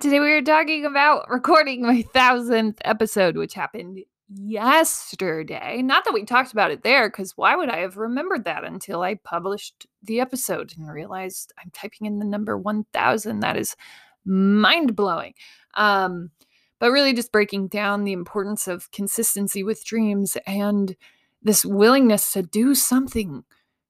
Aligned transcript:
Today 0.00 0.18
we 0.18 0.32
are 0.32 0.42
talking 0.42 0.84
about 0.84 1.30
recording 1.30 1.82
my 1.82 2.02
thousandth 2.02 2.80
episode, 2.84 3.36
which 3.36 3.54
happened 3.54 4.00
yesterday. 4.28 5.82
Not 5.82 6.04
that 6.04 6.12
we 6.12 6.24
talked 6.24 6.50
about 6.50 6.72
it 6.72 6.82
there, 6.82 7.08
because 7.08 7.36
why 7.36 7.54
would 7.54 7.68
I 7.68 7.78
have 7.78 7.96
remembered 7.96 8.44
that 8.44 8.64
until 8.64 9.02
I 9.02 9.14
published 9.14 9.86
the 10.02 10.18
episode 10.18 10.74
and 10.76 10.90
realized 10.90 11.52
I'm 11.62 11.70
typing 11.72 12.08
in 12.08 12.18
the 12.18 12.24
number 12.24 12.58
1000? 12.58 13.38
That 13.38 13.56
is 13.56 13.76
mind 14.24 14.96
blowing. 14.96 15.34
Um, 15.74 16.32
but 16.80 16.90
really, 16.90 17.12
just 17.12 17.30
breaking 17.30 17.68
down 17.68 18.02
the 18.02 18.14
importance 18.14 18.66
of 18.66 18.90
consistency 18.90 19.62
with 19.62 19.84
dreams 19.84 20.36
and 20.44 20.96
this 21.40 21.64
willingness 21.64 22.32
to 22.32 22.42
do 22.42 22.74
something 22.74 23.44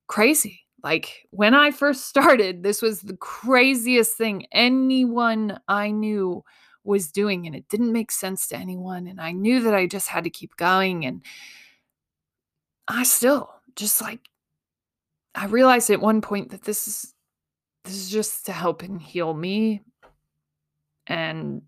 crazy. 0.06 0.63
Like 0.84 1.26
when 1.30 1.54
I 1.54 1.70
first 1.70 2.06
started, 2.06 2.62
this 2.62 2.82
was 2.82 3.00
the 3.00 3.16
craziest 3.16 4.18
thing 4.18 4.46
anyone 4.52 5.58
I 5.66 5.90
knew 5.90 6.44
was 6.84 7.10
doing 7.10 7.46
and 7.46 7.56
it 7.56 7.66
didn't 7.70 7.90
make 7.90 8.12
sense 8.12 8.46
to 8.48 8.56
anyone 8.56 9.06
and 9.06 9.18
I 9.18 9.32
knew 9.32 9.62
that 9.62 9.74
I 9.74 9.86
just 9.86 10.08
had 10.08 10.24
to 10.24 10.30
keep 10.30 10.54
going 10.58 11.06
and 11.06 11.22
I 12.86 13.04
still 13.04 13.50
just 13.74 14.02
like 14.02 14.20
I 15.34 15.46
realized 15.46 15.88
at 15.88 16.02
one 16.02 16.20
point 16.20 16.50
that 16.50 16.64
this 16.64 16.86
is 16.86 17.14
this 17.84 17.94
is 17.94 18.10
just 18.10 18.44
to 18.46 18.52
help 18.52 18.82
and 18.82 19.00
heal 19.00 19.32
me 19.32 19.80
and 21.06 21.62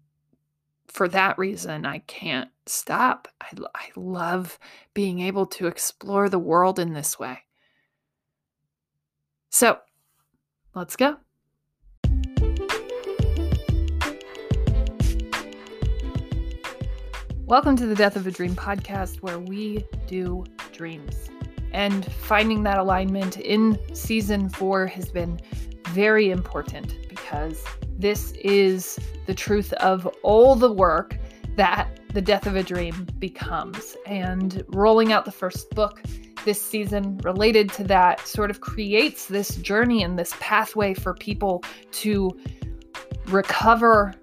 for 0.88 1.08
that 1.08 1.38
reason 1.38 1.86
I 1.86 2.00
can't 2.00 2.50
stop. 2.66 3.28
I 3.40 3.48
I 3.74 3.88
love 3.96 4.58
being 4.92 5.20
able 5.20 5.46
to 5.46 5.66
explore 5.66 6.28
the 6.28 6.38
world 6.38 6.78
in 6.78 6.92
this 6.92 7.18
way. 7.18 7.45
So, 9.58 9.78
let's 10.74 10.96
go. 10.96 11.16
Welcome 17.46 17.76
to 17.76 17.86
the 17.86 17.94
Death 17.96 18.16
of 18.16 18.26
a 18.26 18.30
Dream 18.30 18.54
podcast, 18.54 19.22
where 19.22 19.38
we 19.38 19.86
do 20.06 20.44
dreams. 20.74 21.30
And 21.72 22.04
finding 22.04 22.64
that 22.64 22.76
alignment 22.76 23.38
in 23.38 23.78
season 23.94 24.50
four 24.50 24.86
has 24.88 25.08
been 25.08 25.40
very 25.88 26.30
important 26.30 26.94
because 27.08 27.64
this 27.98 28.32
is 28.32 28.98
the 29.24 29.32
truth 29.32 29.72
of 29.72 30.06
all 30.22 30.54
the 30.54 30.70
work 30.70 31.16
that 31.54 31.98
the 32.12 32.20
death 32.20 32.46
of 32.46 32.56
a 32.56 32.62
dream 32.62 33.06
becomes. 33.18 33.96
And 34.04 34.62
rolling 34.68 35.12
out 35.12 35.24
the 35.24 35.32
first 35.32 35.70
book 35.70 36.02
this 36.46 36.62
season 36.62 37.18
related 37.18 37.70
to 37.72 37.84
that 37.84 38.26
sort 38.26 38.50
of 38.50 38.62
creates 38.62 39.26
this 39.26 39.56
journey 39.56 40.02
and 40.02 40.18
this 40.18 40.32
pathway 40.40 40.94
for 40.94 41.12
people 41.12 41.62
to 41.90 42.30
recover 43.26 44.14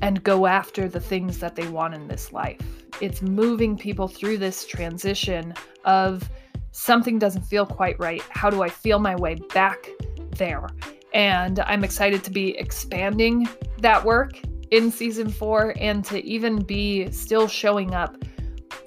and 0.00 0.22
go 0.22 0.46
after 0.46 0.88
the 0.88 1.00
things 1.00 1.38
that 1.40 1.56
they 1.56 1.68
want 1.68 1.92
in 1.92 2.08
this 2.08 2.32
life. 2.32 2.60
It's 3.02 3.20
moving 3.20 3.76
people 3.76 4.08
through 4.08 4.38
this 4.38 4.64
transition 4.64 5.52
of 5.84 6.30
something 6.70 7.18
doesn't 7.18 7.42
feel 7.42 7.66
quite 7.66 7.98
right. 7.98 8.22
How 8.30 8.48
do 8.48 8.62
I 8.62 8.68
feel 8.68 8.98
my 8.98 9.16
way 9.16 9.34
back 9.52 9.88
there? 10.36 10.68
And 11.12 11.60
I'm 11.60 11.84
excited 11.84 12.22
to 12.24 12.30
be 12.30 12.56
expanding 12.58 13.48
that 13.80 14.04
work 14.04 14.40
in 14.70 14.90
season 14.92 15.30
four 15.30 15.74
and 15.78 16.04
to 16.04 16.24
even 16.24 16.62
be 16.62 17.10
still 17.10 17.48
showing 17.48 17.94
up 17.94 18.16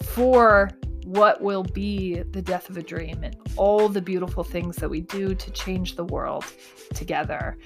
for 0.04 0.70
what 1.12 1.42
will 1.42 1.64
be 1.64 2.22
the 2.32 2.42
death 2.42 2.70
of 2.70 2.78
a 2.78 2.82
dream 2.82 3.22
and 3.22 3.36
all 3.58 3.90
the 3.90 4.02
beautiful 4.02 4.46
things 4.46 4.78
that 4.78 4.90
we 4.90 5.02
do 5.02 5.36
to 5.36 5.52
change 5.52 5.98
the 5.98 6.06
world 6.06 6.46
together. 6.94 7.58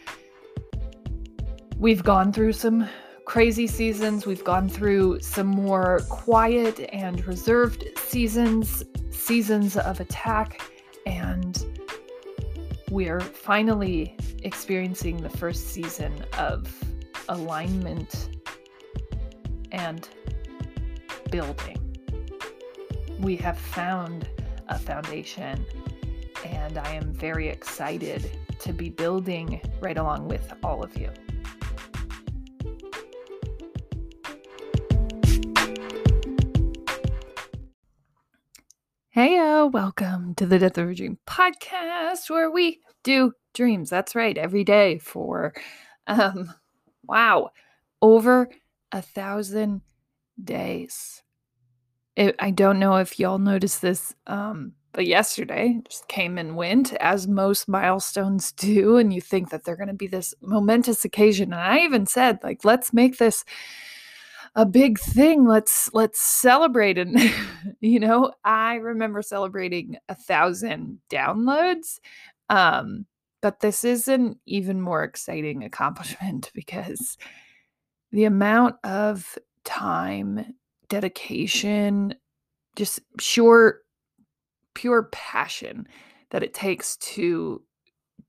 We've 1.77 2.03
gone 2.03 2.33
through 2.33 2.53
some 2.53 2.89
crazy 3.25 3.67
seasons. 3.67 4.25
We've 4.25 4.43
gone 4.43 4.67
through 4.67 5.19
some 5.19 5.45
more 5.45 5.99
quiet 6.09 6.89
and 6.91 7.23
reserved 7.27 7.83
seasons, 7.97 8.83
seasons 9.11 9.77
of 9.77 9.99
attack, 9.99 10.59
and 11.05 11.63
we're 12.89 13.19
finally 13.19 14.15
experiencing 14.41 15.21
the 15.21 15.29
first 15.29 15.67
season 15.67 16.25
of 16.39 16.67
alignment 17.29 18.29
and 19.71 20.09
building. 21.29 21.84
We 23.19 23.37
have 23.37 23.57
found 23.57 24.27
a 24.67 24.77
foundation, 24.77 25.65
and 26.43 26.77
I 26.77 26.91
am 26.91 27.13
very 27.13 27.47
excited 27.47 28.29
to 28.59 28.73
be 28.73 28.89
building 28.89 29.61
right 29.79 29.97
along 29.97 30.27
with 30.27 30.53
all 30.61 30.83
of 30.83 30.97
you. 30.97 31.09
Heyo, 39.15 39.71
welcome 39.71 40.35
to 40.35 40.45
the 40.45 40.59
Death 40.59 40.77
of 40.77 40.89
a 40.89 40.93
Dream 40.93 41.17
podcast 41.25 42.29
where 42.29 42.51
we 42.51 42.81
do 43.03 43.31
dreams. 43.53 43.89
That's 43.89 44.13
right, 44.13 44.37
every 44.37 44.65
day 44.65 44.97
for 44.97 45.53
um 46.05 46.53
wow, 47.07 47.51
over 48.01 48.49
a 48.91 49.01
thousand 49.01 49.81
days. 50.43 51.23
It, 52.15 52.35
I 52.39 52.51
don't 52.51 52.79
know 52.79 52.95
if 52.95 53.19
y'all 53.19 53.39
noticed 53.39 53.81
this, 53.81 54.15
um, 54.27 54.73
but 54.93 55.05
yesterday 55.05 55.79
just 55.89 56.07
came 56.07 56.37
and 56.37 56.55
went 56.55 56.93
as 56.93 57.27
most 57.27 57.67
milestones 57.67 58.53
do, 58.53 58.97
and 58.97 59.13
you 59.13 59.19
think 59.19 59.49
that 59.49 59.65
they're 59.65 59.75
going 59.75 59.89
to 59.89 59.93
be 59.93 60.07
this 60.07 60.33
momentous 60.41 61.03
occasion. 61.03 61.51
And 61.51 61.61
I 61.61 61.79
even 61.79 62.05
said, 62.05 62.39
like, 62.43 62.63
let's 62.63 62.93
make 62.93 63.17
this 63.17 63.43
a 64.55 64.65
big 64.65 64.97
thing 64.97 65.45
let's 65.45 65.93
let's 65.93 66.21
celebrate 66.21 66.97
and 66.97 67.19
you 67.81 67.99
know 67.99 68.31
i 68.45 68.75
remember 68.75 69.21
celebrating 69.21 69.97
a 70.07 70.15
thousand 70.15 70.97
downloads 71.09 71.99
um 72.49 73.05
but 73.41 73.59
this 73.59 73.83
is 73.83 74.07
an 74.07 74.39
even 74.45 74.81
more 74.81 75.03
exciting 75.03 75.63
accomplishment 75.63 76.51
because 76.55 77.17
the 78.11 78.23
amount 78.23 78.75
of 78.83 79.37
time 79.65 80.55
dedication 80.89 82.13
just 82.75 82.99
pure 83.17 83.81
pure 84.73 85.03
passion 85.11 85.87
that 86.31 86.43
it 86.43 86.53
takes 86.53 86.97
to 86.97 87.61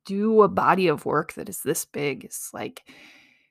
do 0.05 0.43
a 0.43 0.49
body 0.49 0.87
of 0.87 1.05
work 1.05 1.33
that 1.35 1.49
is 1.49 1.61
this 1.61 1.85
big 1.85 2.25
is 2.25 2.51
like 2.53 2.83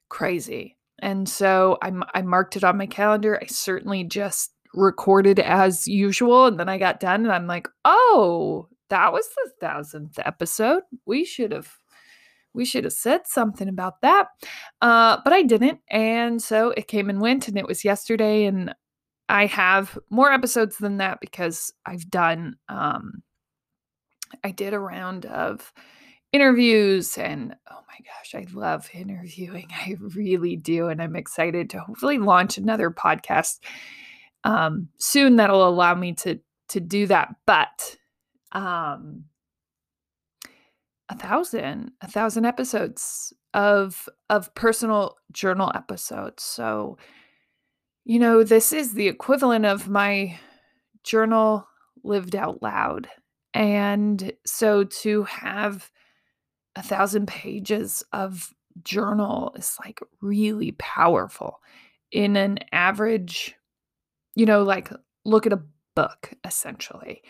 crazy 0.09 0.77
and 0.99 1.27
so 1.27 1.77
I, 1.81 1.91
I 2.13 2.21
marked 2.21 2.55
it 2.55 2.63
on 2.63 2.77
my 2.77 2.85
calendar. 2.85 3.39
I 3.41 3.47
certainly 3.47 4.03
just 4.03 4.53
recorded 4.73 5.39
as 5.39 5.87
usual. 5.87 6.47
And 6.47 6.59
then 6.59 6.69
I 6.69 6.77
got 6.77 6.99
done 6.99 7.23
and 7.23 7.31
I'm 7.31 7.47
like, 7.47 7.67
oh, 7.83 8.67
that 8.89 9.11
was 9.11 9.27
the 9.27 9.51
thousandth 9.59 10.19
episode. 10.19 10.83
We 11.05 11.25
should 11.25 11.51
have 11.51 11.71
we 12.53 12.63
should 12.63 12.85
have 12.85 12.93
said 12.93 13.27
something 13.27 13.67
about 13.67 13.99
that. 14.01 14.27
Uh, 14.81 15.17
but 15.25 15.33
I 15.33 15.41
didn't. 15.41 15.79
And 15.89 16.41
so 16.41 16.69
it 16.69 16.87
came 16.87 17.09
and 17.09 17.19
went, 17.19 17.49
and 17.49 17.57
it 17.57 17.67
was 17.67 17.83
yesterday. 17.83 18.45
And 18.45 18.73
I 19.27 19.47
have 19.47 19.97
more 20.09 20.31
episodes 20.31 20.77
than 20.77 20.97
that 20.97 21.19
because 21.19 21.73
I've 21.85 22.09
done, 22.09 22.57
um, 22.69 23.23
I 24.43 24.51
did 24.51 24.73
a 24.73 24.79
round 24.79 25.25
of 25.25 25.73
interviews 26.31 27.17
and 27.17 27.55
oh 27.71 27.79
my 27.87 27.97
gosh, 28.05 28.35
I 28.35 28.45
love 28.53 28.89
interviewing. 28.93 29.67
I 29.71 29.95
really 29.99 30.55
do. 30.55 30.87
And 30.87 31.01
I'm 31.01 31.15
excited 31.15 31.69
to 31.71 31.79
hopefully 31.79 32.17
launch 32.17 32.57
another 32.57 32.91
podcast 32.91 33.59
um, 34.43 34.89
soon 34.97 35.37
that'll 35.37 35.67
allow 35.67 35.95
me 35.95 36.13
to 36.13 36.39
to 36.69 36.79
do 36.79 37.07
that. 37.07 37.35
But 37.45 37.97
um 38.51 39.25
a 41.09 41.17
thousand, 41.17 41.91
a 42.01 42.07
thousand 42.07 42.45
episodes 42.45 43.33
of 43.53 44.09
of 44.29 44.53
personal 44.55 45.17
journal 45.31 45.71
episodes. 45.75 46.43
So, 46.43 46.97
you 48.05 48.19
know, 48.19 48.43
this 48.43 48.71
is 48.71 48.93
the 48.93 49.07
equivalent 49.07 49.65
of 49.65 49.89
my 49.89 50.37
journal 51.03 51.67
lived 52.03 52.35
out 52.35 52.61
loud. 52.61 53.09
And 53.53 54.31
so 54.45 54.83
to 54.83 55.23
have 55.23 55.89
a 56.75 56.83
thousand 56.83 57.27
pages 57.27 58.03
of 58.13 58.53
journal 58.83 59.53
is 59.57 59.77
like 59.83 59.99
really 60.21 60.73
powerful 60.73 61.61
in 62.11 62.35
an 62.35 62.59
average, 62.71 63.55
you 64.35 64.45
know, 64.45 64.63
like 64.63 64.89
look 65.23 65.47
at 65.47 65.53
a 65.53 65.63
book 65.95 66.31
essentially. 66.43 67.23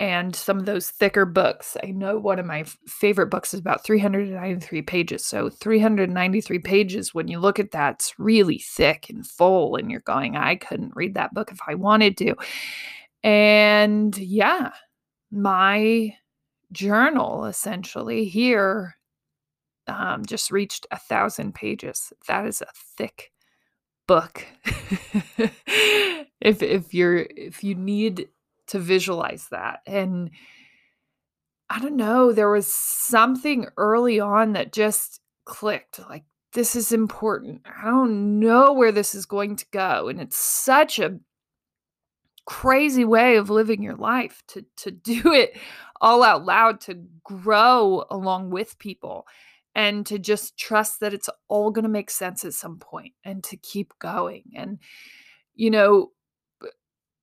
And 0.00 0.36
some 0.36 0.58
of 0.58 0.64
those 0.66 0.90
thicker 0.90 1.24
books, 1.24 1.76
I 1.82 1.90
know 1.90 2.18
one 2.18 2.38
of 2.38 2.46
my 2.46 2.64
favorite 2.86 3.30
books 3.30 3.52
is 3.52 3.58
about 3.58 3.84
393 3.84 4.82
pages. 4.82 5.26
So 5.26 5.50
393 5.50 6.58
pages, 6.60 7.12
when 7.12 7.26
you 7.26 7.40
look 7.40 7.58
at 7.58 7.72
that, 7.72 7.94
it's 7.94 8.14
really 8.16 8.58
thick 8.58 9.10
and 9.10 9.26
full, 9.26 9.74
and 9.74 9.90
you're 9.90 10.00
going, 10.00 10.36
I 10.36 10.54
couldn't 10.54 10.94
read 10.94 11.14
that 11.14 11.34
book 11.34 11.50
if 11.50 11.58
I 11.66 11.74
wanted 11.74 12.16
to. 12.18 12.36
And 13.24 14.16
yeah, 14.16 14.70
my 15.32 16.14
journal 16.70 17.46
essentially 17.46 18.26
here 18.26 18.94
um, 19.88 20.24
just 20.24 20.52
reached 20.52 20.86
a 20.92 20.98
thousand 20.98 21.54
pages. 21.54 22.12
That 22.28 22.46
is 22.46 22.60
a 22.60 22.68
thick 22.96 23.32
book. 24.06 24.46
if 26.40 26.62
if 26.62 26.94
you're 26.94 27.26
if 27.36 27.64
you 27.64 27.74
need 27.74 28.28
to 28.68 28.78
visualize 28.78 29.48
that 29.50 29.80
and 29.86 30.30
I 31.70 31.80
don't 31.80 31.96
know, 31.96 32.32
there 32.32 32.50
was 32.50 32.72
something 32.72 33.66
early 33.76 34.20
on 34.20 34.54
that 34.54 34.72
just 34.72 35.20
clicked 35.44 36.00
like 36.08 36.24
this 36.54 36.74
is 36.74 36.92
important. 36.92 37.60
I 37.66 37.84
don't 37.84 38.40
know 38.40 38.72
where 38.72 38.92
this 38.92 39.14
is 39.14 39.26
going 39.26 39.56
to 39.56 39.66
go 39.70 40.08
and 40.08 40.20
it's 40.20 40.36
such 40.36 40.98
a 40.98 41.18
crazy 42.46 43.04
way 43.04 43.36
of 43.36 43.50
living 43.50 43.82
your 43.82 43.96
life 43.96 44.42
to 44.48 44.64
to 44.76 44.90
do 44.90 45.34
it 45.34 45.58
all 46.00 46.22
out 46.22 46.46
loud 46.46 46.80
to 46.80 47.04
grow 47.22 48.04
along 48.10 48.48
with 48.48 48.78
people 48.78 49.26
and 49.74 50.06
to 50.06 50.18
just 50.18 50.56
trust 50.56 51.00
that 51.00 51.12
it's 51.12 51.28
all 51.48 51.70
going 51.70 51.82
to 51.82 51.90
make 51.90 52.10
sense 52.10 52.46
at 52.46 52.54
some 52.54 52.78
point 52.78 53.12
and 53.22 53.44
to 53.44 53.56
keep 53.58 53.92
going 53.98 54.44
and 54.54 54.78
you 55.54 55.70
know 55.70 56.10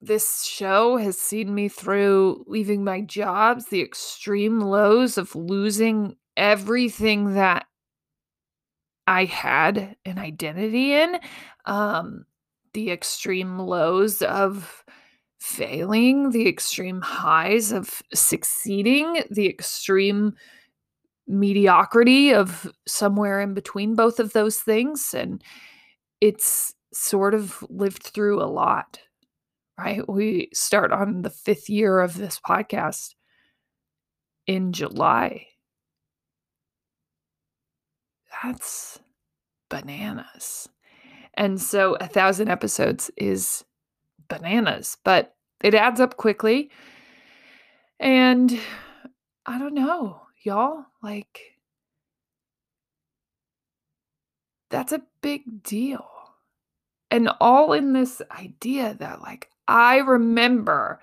this 0.06 0.44
show 0.44 0.98
has 0.98 1.20
seen 1.20 1.54
me 1.54 1.68
through 1.68 2.44
leaving 2.48 2.84
my 2.84 3.02
jobs 3.02 3.66
the 3.66 3.82
extreme 3.82 4.60
lows 4.60 5.18
of 5.18 5.36
losing 5.36 6.16
everything 6.38 7.34
that 7.34 7.66
I 9.08 9.26
had 9.26 9.96
an 10.06 10.18
identity 10.18 10.94
in 10.94 11.20
um 11.66 12.26
the 12.74 12.92
extreme 12.92 13.58
lows 13.58 14.22
of 14.22 14.84
failing, 15.40 16.32
the 16.32 16.48
extreme 16.48 17.02
highs 17.02 17.72
of 17.72 18.02
succeeding, 18.14 19.24
the 19.32 19.48
extreme 19.48 20.34
mediocrity 21.28 22.34
of 22.34 22.70
somewhere 22.88 23.40
in 23.42 23.54
between 23.54 23.96
both 23.96 24.20
of 24.20 24.34
those 24.34 24.58
things. 24.58 25.14
And 25.14 25.44
it's 26.22 26.74
sort 26.94 27.34
of 27.34 27.64
lived 27.70 28.04
through 28.04 28.42
a 28.42 28.46
lot, 28.46 29.00
right? 29.78 30.08
We 30.08 30.50
start 30.54 30.92
on 30.92 31.22
the 31.22 31.30
fifth 31.30 31.70
year 31.70 32.00
of 32.00 32.16
this 32.16 32.40
podcast 32.40 33.16
in 34.48 34.74
July. 34.74 35.48
That's 38.44 39.00
bananas. 39.70 40.70
And 41.34 41.60
so 41.62 41.96
a 41.96 42.08
thousand 42.08 42.50
episodes 42.50 43.12
is 43.18 43.66
bananas, 44.28 44.98
but 45.04 45.36
it 45.62 45.74
adds 45.74 46.00
up 46.00 46.18
quickly. 46.18 46.72
And 48.00 48.58
I 49.46 49.58
don't 49.58 49.74
know, 49.74 50.22
y'all, 50.44 50.86
like, 51.02 51.40
that's 54.70 54.92
a 54.92 55.04
big 55.22 55.64
deal. 55.64 56.06
And 57.12 57.30
all 57.40 57.74
in 57.74 57.94
this 57.94 58.22
idea 58.32 58.96
that, 59.00 59.22
like, 59.22 59.50
I 59.68 59.98
remember 59.98 61.00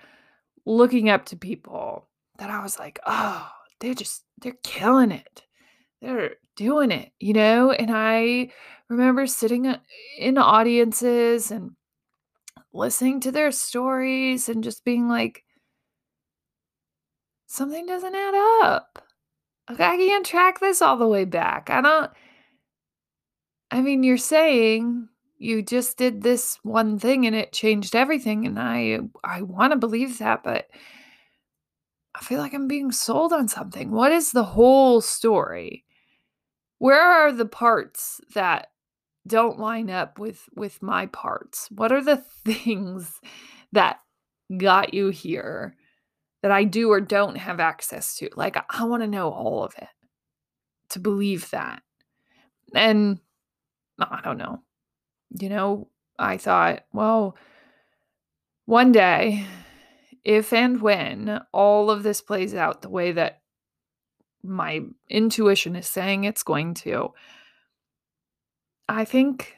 looking 0.65 1.09
up 1.09 1.25
to 1.25 1.35
people 1.35 2.07
that 2.37 2.49
I 2.49 2.61
was 2.61 2.79
like, 2.79 2.99
oh, 3.05 3.49
they're 3.79 3.93
just, 3.93 4.23
they're 4.39 4.57
killing 4.63 5.11
it. 5.11 5.43
They're 6.01 6.35
doing 6.55 6.91
it, 6.91 7.11
you 7.19 7.33
know? 7.33 7.71
And 7.71 7.91
I 7.91 8.51
remember 8.89 9.27
sitting 9.27 9.67
uh, 9.67 9.79
in 10.17 10.37
audiences 10.37 11.51
and 11.51 11.71
listening 12.73 13.19
to 13.21 13.31
their 13.31 13.51
stories 13.51 14.49
and 14.49 14.63
just 14.63 14.83
being 14.83 15.07
like, 15.07 15.43
something 17.47 17.85
doesn't 17.85 18.15
add 18.15 18.61
up. 18.63 19.05
I 19.67 19.75
can't 19.75 20.25
track 20.25 20.59
this 20.59 20.81
all 20.81 20.97
the 20.97 21.07
way 21.07 21.25
back. 21.25 21.69
I 21.69 21.81
don't. 21.81 22.11
I 23.71 23.81
mean, 23.81 24.03
you're 24.03 24.17
saying 24.17 25.07
you 25.43 25.61
just 25.61 25.97
did 25.97 26.21
this 26.21 26.57
one 26.63 26.97
thing 26.99 27.25
and 27.25 27.35
it 27.35 27.51
changed 27.51 27.95
everything, 27.95 28.45
and 28.45 28.59
I 28.59 28.99
I 29.23 29.41
want 29.41 29.71
to 29.71 29.77
believe 29.77 30.19
that, 30.19 30.43
but 30.43 30.67
I 32.15 32.23
feel 32.23 32.39
like 32.39 32.53
I'm 32.53 32.67
being 32.67 32.91
sold 32.91 33.33
on 33.33 33.47
something. 33.47 33.91
What 33.91 34.11
is 34.11 34.31
the 34.31 34.43
whole 34.43 35.01
story? 35.01 35.83
Where 36.77 37.01
are 37.01 37.31
the 37.31 37.45
parts 37.45 38.21
that 38.35 38.67
don't 39.25 39.59
line 39.59 39.89
up 39.89 40.19
with 40.19 40.49
with 40.55 40.81
my 40.81 41.05
parts 41.07 41.69
what 41.71 41.91
are 41.91 42.03
the 42.03 42.17
things 42.45 43.19
that 43.71 43.99
got 44.57 44.93
you 44.93 45.09
here 45.09 45.75
that 46.41 46.51
i 46.51 46.63
do 46.63 46.91
or 46.91 46.99
don't 46.99 47.37
have 47.37 47.59
access 47.59 48.15
to 48.15 48.29
like 48.35 48.57
i 48.69 48.83
want 48.83 49.01
to 49.01 49.07
know 49.07 49.31
all 49.31 49.63
of 49.63 49.73
it 49.77 49.87
to 50.89 50.99
believe 50.99 51.49
that 51.51 51.81
and 52.75 53.19
i 53.99 54.19
don't 54.23 54.37
know 54.37 54.59
you 55.39 55.49
know 55.49 55.87
i 56.19 56.37
thought 56.37 56.83
well 56.93 57.35
one 58.65 58.91
day 58.91 59.45
if 60.23 60.53
and 60.53 60.81
when 60.81 61.41
all 61.51 61.91
of 61.91 62.03
this 62.03 62.21
plays 62.21 62.53
out 62.53 62.81
the 62.81 62.89
way 62.89 63.11
that 63.11 63.41
my 64.43 64.81
intuition 65.09 65.75
is 65.75 65.87
saying 65.87 66.23
it's 66.23 66.43
going 66.43 66.73
to 66.73 67.13
I 68.87 69.05
think 69.05 69.55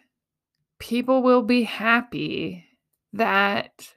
people 0.79 1.23
will 1.23 1.41
be 1.41 1.63
happy 1.63 2.65
that 3.13 3.93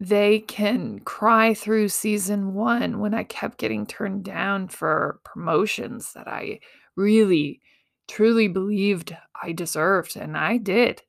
they 0.00 0.40
can 0.40 0.98
cry 1.00 1.54
through 1.54 1.88
season 1.88 2.54
one 2.54 2.98
when 2.98 3.14
I 3.14 3.22
kept 3.22 3.58
getting 3.58 3.86
turned 3.86 4.24
down 4.24 4.68
for 4.68 5.20
promotions 5.24 6.12
that 6.14 6.28
I 6.28 6.60
really, 6.96 7.60
truly 8.08 8.48
believed 8.48 9.16
I 9.40 9.52
deserved, 9.52 10.16
and 10.16 10.36
I 10.36 10.56
did. 10.58 11.02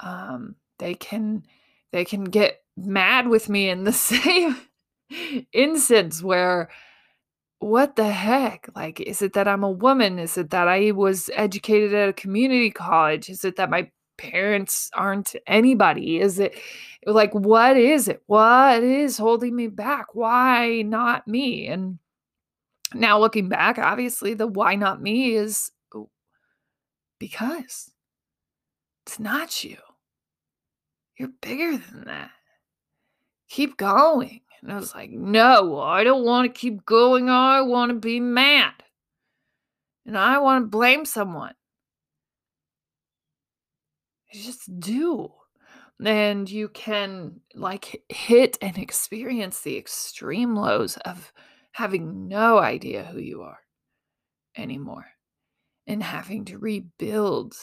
Um, 0.00 0.56
they 0.78 0.94
can 0.94 1.44
they 1.92 2.04
can 2.04 2.24
get 2.24 2.62
mad 2.76 3.28
with 3.28 3.48
me 3.48 3.68
in 3.68 3.84
the 3.84 3.92
same 3.92 4.56
instance 5.52 6.22
where 6.22 6.68
what 7.60 7.96
the 7.96 8.08
heck? 8.08 8.68
Like, 8.76 9.00
is 9.00 9.20
it 9.20 9.32
that 9.32 9.48
I'm 9.48 9.64
a 9.64 9.70
woman? 9.70 10.18
Is 10.18 10.38
it 10.38 10.50
that 10.50 10.68
I 10.68 10.92
was 10.92 11.28
educated 11.34 11.92
at 11.92 12.08
a 12.08 12.12
community 12.12 12.70
college? 12.70 13.28
Is 13.28 13.44
it 13.44 13.56
that 13.56 13.70
my 13.70 13.90
parents 14.16 14.90
aren't 14.94 15.34
anybody? 15.46 16.20
Is 16.20 16.38
it 16.38 16.54
like, 17.04 17.34
what 17.34 17.76
is 17.76 18.08
it? 18.08 18.22
What 18.26 18.82
is 18.82 19.18
holding 19.18 19.56
me 19.56 19.66
back? 19.66 20.14
Why 20.14 20.82
not 20.82 21.26
me? 21.26 21.66
And 21.66 21.98
now 22.94 23.18
looking 23.18 23.48
back, 23.48 23.78
obviously, 23.78 24.34
the 24.34 24.46
why 24.46 24.76
not 24.76 25.02
me 25.02 25.34
is 25.34 25.70
because 27.18 27.90
it's 29.06 29.18
not 29.18 29.64
you. 29.64 29.76
You're 31.18 31.30
bigger 31.40 31.76
than 31.76 32.04
that. 32.06 32.30
Keep 33.48 33.76
going. 33.76 34.42
And 34.60 34.72
I 34.72 34.76
was 34.76 34.94
like, 34.94 35.10
no, 35.10 35.78
I 35.80 36.04
don't 36.04 36.24
want 36.24 36.52
to 36.52 36.60
keep 36.60 36.84
going. 36.84 37.30
I 37.30 37.62
want 37.62 37.90
to 37.90 37.94
be 37.94 38.20
mad. 38.20 38.74
And 40.04 40.16
I 40.16 40.38
want 40.38 40.64
to 40.64 40.68
blame 40.68 41.04
someone. 41.04 41.54
You 44.32 44.42
just 44.42 44.78
do. 44.80 45.32
And 46.04 46.48
you 46.48 46.68
can 46.68 47.40
like 47.54 48.02
hit 48.08 48.58
and 48.62 48.78
experience 48.78 49.60
the 49.60 49.76
extreme 49.76 50.54
lows 50.54 50.96
of 50.98 51.32
having 51.72 52.28
no 52.28 52.58
idea 52.58 53.04
who 53.04 53.18
you 53.18 53.42
are 53.42 53.60
anymore 54.56 55.06
and 55.88 56.02
having 56.02 56.44
to 56.44 56.58
rebuild 56.58 57.54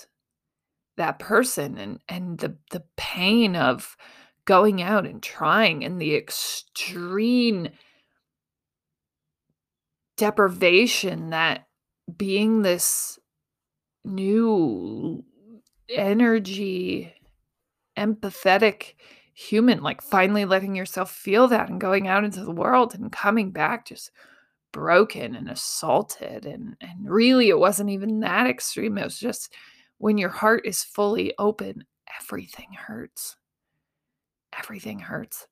that 0.97 1.19
person 1.19 1.77
and 1.77 1.99
and 2.09 2.39
the 2.39 2.57
the 2.71 2.83
pain 2.97 3.55
of 3.55 3.95
going 4.45 4.81
out 4.81 5.05
and 5.05 5.21
trying 5.21 5.85
and 5.85 6.01
the 6.01 6.15
extreme 6.15 7.69
deprivation 10.17 11.29
that 11.29 11.67
being 12.17 12.61
this 12.61 13.19
new 14.03 15.23
energy 15.89 17.13
empathetic 17.97 18.93
human 19.33 19.83
like 19.83 20.01
finally 20.01 20.45
letting 20.45 20.75
yourself 20.75 21.11
feel 21.11 21.47
that 21.47 21.69
and 21.69 21.81
going 21.81 22.07
out 22.07 22.23
into 22.23 22.43
the 22.43 22.51
world 22.51 22.95
and 22.95 23.11
coming 23.11 23.51
back 23.51 23.85
just 23.85 24.11
broken 24.75 25.35
and 25.35 25.49
assaulted 25.49 26.45
and 26.45 26.75
and 26.81 27.09
really 27.09 27.47
it 27.47 27.57
wasn't 27.57 27.89
even 27.89 28.19
that 28.19 28.45
extreme 28.45 28.97
it 28.97 29.05
was 29.05 29.17
just 29.17 29.53
when 29.99 30.17
your 30.17 30.29
heart 30.29 30.65
is 30.65 30.83
fully 30.83 31.33
open 31.39 31.85
everything 32.21 32.67
hurts 32.73 33.37
everything 34.57 34.99
hurts. 34.99 35.47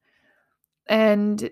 And 0.88 1.50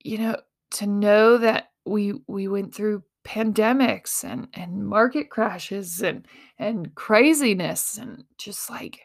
you 0.00 0.18
know, 0.18 0.36
to 0.72 0.86
know 0.86 1.38
that 1.38 1.70
we 1.86 2.14
we 2.26 2.48
went 2.48 2.74
through 2.74 3.02
pandemics 3.24 4.22
and 4.24 4.48
and 4.54 4.86
market 4.86 5.30
crashes 5.30 6.02
and 6.02 6.26
and 6.58 6.94
craziness 6.94 7.96
and 7.96 8.24
just 8.36 8.68
like 8.68 9.00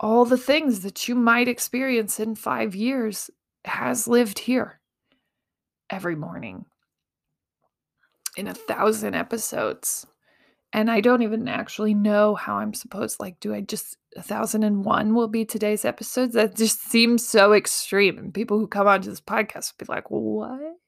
all 0.00 0.24
the 0.24 0.38
things 0.38 0.80
that 0.80 1.06
you 1.08 1.14
might 1.14 1.46
experience 1.46 2.18
in 2.18 2.34
5 2.34 2.74
years 2.74 3.30
has 3.64 4.08
lived 4.08 4.38
here 4.38 4.80
every 5.90 6.16
morning 6.16 6.64
in 8.36 8.48
a 8.48 8.54
thousand 8.54 9.14
episodes. 9.14 10.06
And 10.72 10.90
I 10.90 11.00
don't 11.00 11.22
even 11.22 11.48
actually 11.48 11.92
know 11.92 12.34
how 12.34 12.56
I'm 12.56 12.72
supposed 12.72 13.20
like, 13.20 13.38
do 13.40 13.54
I 13.54 13.60
just 13.60 13.98
a 14.16 14.22
thousand 14.22 14.62
and 14.62 14.84
one 14.84 15.14
will 15.14 15.28
be 15.28 15.44
today's 15.44 15.84
episodes? 15.84 16.34
That 16.34 16.56
just 16.56 16.80
seems 16.80 17.26
so 17.26 17.52
extreme. 17.52 18.16
And 18.18 18.32
people 18.32 18.58
who 18.58 18.66
come 18.66 18.86
onto 18.86 19.10
this 19.10 19.20
podcast 19.20 19.72
will 19.72 19.86
be 19.86 19.92
like, 19.92 20.10
what? 20.10 20.78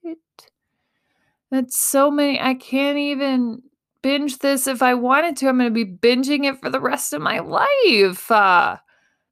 That's 1.51 1.79
so 1.79 2.11
many. 2.11 2.41
I 2.41 2.55
can't 2.55 2.97
even 2.97 3.63
binge 4.03 4.39
this 4.39 4.67
if 4.67 4.83
I 4.83 4.95
wanted 4.95 5.37
to. 5.37 5.49
I'm 5.49 5.59
going 5.59 5.73
to 5.73 5.85
be 5.85 5.85
binging 5.85 6.45
it 6.45 6.61
for 6.61 6.71
the 6.71 6.81
rest 6.81 7.13
of 7.13 7.21
my 7.21 7.41
life. 7.41 8.31
Uh, 8.31 8.79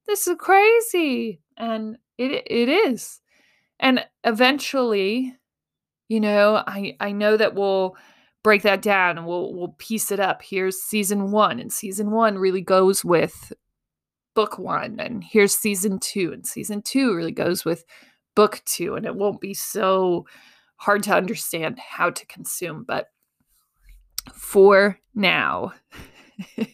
this 0.06 0.26
is 0.26 0.36
crazy. 0.38 1.40
And 1.56 1.96
it 2.18 2.46
it 2.46 2.68
is. 2.68 3.21
And 3.82 4.06
eventually, 4.24 5.36
you 6.08 6.20
know, 6.20 6.62
I 6.66 6.96
I 7.00 7.12
know 7.12 7.36
that 7.36 7.54
we'll 7.54 7.96
break 8.42 8.62
that 8.62 8.80
down 8.80 9.18
and 9.18 9.26
we'll 9.26 9.52
we'll 9.52 9.74
piece 9.78 10.10
it 10.10 10.20
up. 10.20 10.40
Here's 10.42 10.80
season 10.80 11.32
1 11.32 11.60
and 11.60 11.72
season 11.72 12.12
1 12.12 12.38
really 12.38 12.62
goes 12.62 13.04
with 13.04 13.52
book 14.34 14.58
1 14.58 14.98
and 14.98 15.22
here's 15.22 15.54
season 15.54 15.98
2 15.98 16.32
and 16.32 16.46
season 16.46 16.80
2 16.80 17.14
really 17.14 17.32
goes 17.32 17.66
with 17.66 17.84
book 18.34 18.62
2 18.64 18.94
and 18.94 19.04
it 19.04 19.14
won't 19.14 19.42
be 19.42 19.52
so 19.52 20.24
hard 20.76 21.02
to 21.02 21.14
understand 21.14 21.78
how 21.78 22.10
to 22.10 22.26
consume, 22.26 22.84
but 22.86 23.08
for 24.32 24.98
now, 25.14 25.72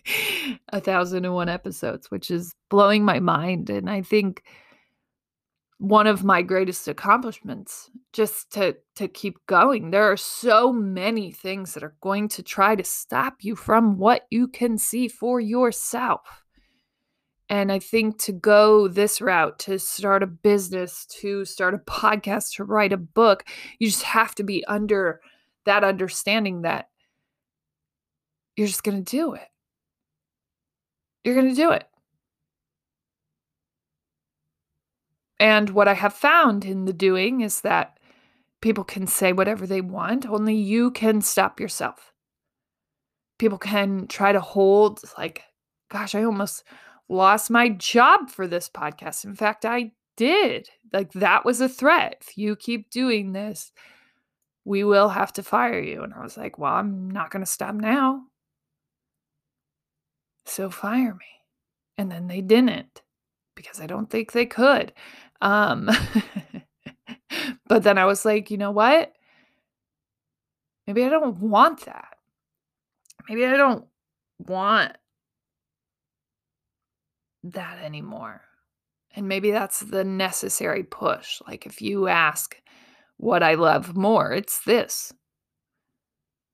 a 0.73 0.81
thousand 0.81 1.25
and 1.25 1.35
one 1.35 1.49
episodes, 1.49 2.11
which 2.11 2.31
is 2.31 2.55
blowing 2.71 3.05
my 3.05 3.19
mind. 3.19 3.71
And 3.71 3.91
I 3.91 4.03
think 4.03 4.43
one 5.79 6.07
of 6.07 6.25
my 6.25 6.43
greatest 6.43 6.89
accomplishments 6.89 7.91
just 8.13 8.53
to 8.53 8.77
to 8.97 9.09
keep 9.09 9.39
going. 9.47 9.91
There 9.91 10.11
are 10.11 10.17
so 10.17 10.73
many 10.73 11.31
things 11.31 11.75
that 11.75 11.85
are 11.85 11.97
going 12.01 12.29
to 12.31 12.43
try 12.43 12.75
to 12.75 12.85
stop 12.85 13.37
you 13.41 13.55
from 13.57 13.97
what 13.97 14.27
you 14.31 14.49
can 14.49 14.77
see 14.77 15.09
for 15.09 15.41
yourself. 15.41 16.43
And 17.51 17.73
i 17.73 17.79
think 17.79 18.19
to 18.19 18.33
go 18.33 18.89
this 18.89 19.23
route 19.23 19.59
to 19.61 19.79
start 19.79 20.23
a 20.23 20.27
business 20.27 21.07
to 21.21 21.47
start 21.47 21.73
a 21.73 21.79
podcast 21.91 22.57
to 22.57 22.65
write 22.65 22.93
a 22.93 22.99
book 22.99 23.45
you 23.79 23.89
just 23.89 24.03
have 24.03 24.35
to 24.35 24.43
be 24.43 24.63
under 24.67 25.23
that 25.65 25.85
understanding 25.85 26.63
that 26.63 26.89
you're 28.59 28.67
just 28.67 28.83
going 28.83 29.05
to 29.05 29.09
do 29.09 29.35
it. 29.35 29.47
You're 31.23 31.37
going 31.37 31.49
to 31.49 31.55
do 31.55 31.71
it 31.71 31.85
And 35.41 35.71
what 35.71 35.89
I 35.89 35.95
have 35.95 36.15
found 36.15 36.65
in 36.65 36.85
the 36.85 36.93
doing 36.93 37.41
is 37.41 37.61
that 37.61 37.99
people 38.61 38.85
can 38.85 39.07
say 39.07 39.33
whatever 39.33 39.67
they 39.67 39.81
want, 39.81 40.27
only 40.27 40.55
you 40.55 40.91
can 40.91 41.21
stop 41.21 41.61
yourself. 41.61 42.13
People 43.39 43.59
can 43.59 44.09
try 44.09 44.33
to 44.33 44.41
hold, 44.41 45.01
like, 45.17 45.45
gosh, 45.91 46.15
I 46.15 46.25
almost 46.25 46.65
lost 47.09 47.51
my 47.51 47.69
job 47.69 48.31
for 48.31 48.49
this 48.49 48.69
podcast. 48.69 49.25
In 49.25 49.37
fact, 49.37 49.65
I 49.65 49.93
did. 50.17 50.69
Like, 50.93 51.13
that 51.13 51.45
was 51.45 51.61
a 51.61 51.69
threat. 51.69 52.17
If 52.21 52.37
you 52.37 52.57
keep 52.57 52.91
doing 52.91 53.33
this, 53.33 53.71
we 54.65 54.83
will 54.83 55.11
have 55.11 55.33
to 55.35 55.43
fire 55.43 55.81
you. 55.81 56.03
And 56.03 56.13
I 56.13 56.23
was 56.23 56.37
like, 56.37 56.59
well, 56.59 56.75
I'm 56.75 57.09
not 57.09 57.31
going 57.31 57.45
to 57.45 57.51
stop 57.51 57.75
now. 57.75 58.25
So 60.45 60.69
fire 60.69 61.15
me. 61.15 61.27
And 61.97 62.11
then 62.11 62.27
they 62.27 62.41
didn't 62.41 63.03
because 63.55 63.81
I 63.81 63.87
don't 63.87 64.11
think 64.11 64.33
they 64.33 64.47
could. 64.47 64.93
Um, 65.41 65.89
but 67.69 67.83
then 67.83 67.99
I 67.99 68.05
was 68.05 68.25
like, 68.25 68.51
you 68.51 68.59
know 68.59 68.71
what? 68.71 69.13
Maybe 70.87 71.05
I 71.05 71.09
don't 71.09 71.39
want 71.39 71.85
that. 71.85 72.17
Maybe 73.29 73.45
I 73.45 73.57
don't 73.57 73.85
want 74.39 74.93
that 77.45 77.79
anymore. 77.83 78.43
And 79.15 79.29
maybe 79.29 79.51
that's 79.51 79.81
the 79.81 80.05
necessary 80.05 80.83
push. 80.83 81.41
Like 81.47 81.67
if 81.67 81.83
you 81.83 82.09
ask 82.09 82.57
what 83.17 83.43
I 83.43 83.55
love 83.55 83.97
more, 83.97 84.33
it's 84.33 84.61
this. 84.65 85.13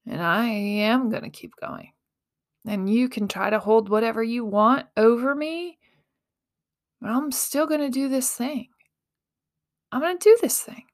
And 0.07 0.21
I 0.21 0.47
am 0.47 1.11
going 1.11 1.23
to 1.23 1.31
keep 1.31 1.53
going. 1.61 1.93
And 2.67 2.89
you 2.89 3.09
can 3.09 3.29
try 3.29 3.51
to 3.51 3.59
hold 3.59 3.89
whatever 3.89 4.23
you 4.23 4.45
want 4.45 4.87
over 4.97 5.35
me, 5.35 5.79
but 7.01 7.11
I'm 7.11 7.31
still 7.31 7.67
going 7.67 7.81
to 7.81 7.91
do 7.91 8.09
this 8.09 8.31
thing. 8.31 8.69
I'm 9.95 10.01
going 10.01 10.19
to 10.19 10.29
do 10.29 10.37
this 10.43 10.61
thing. 10.61 10.87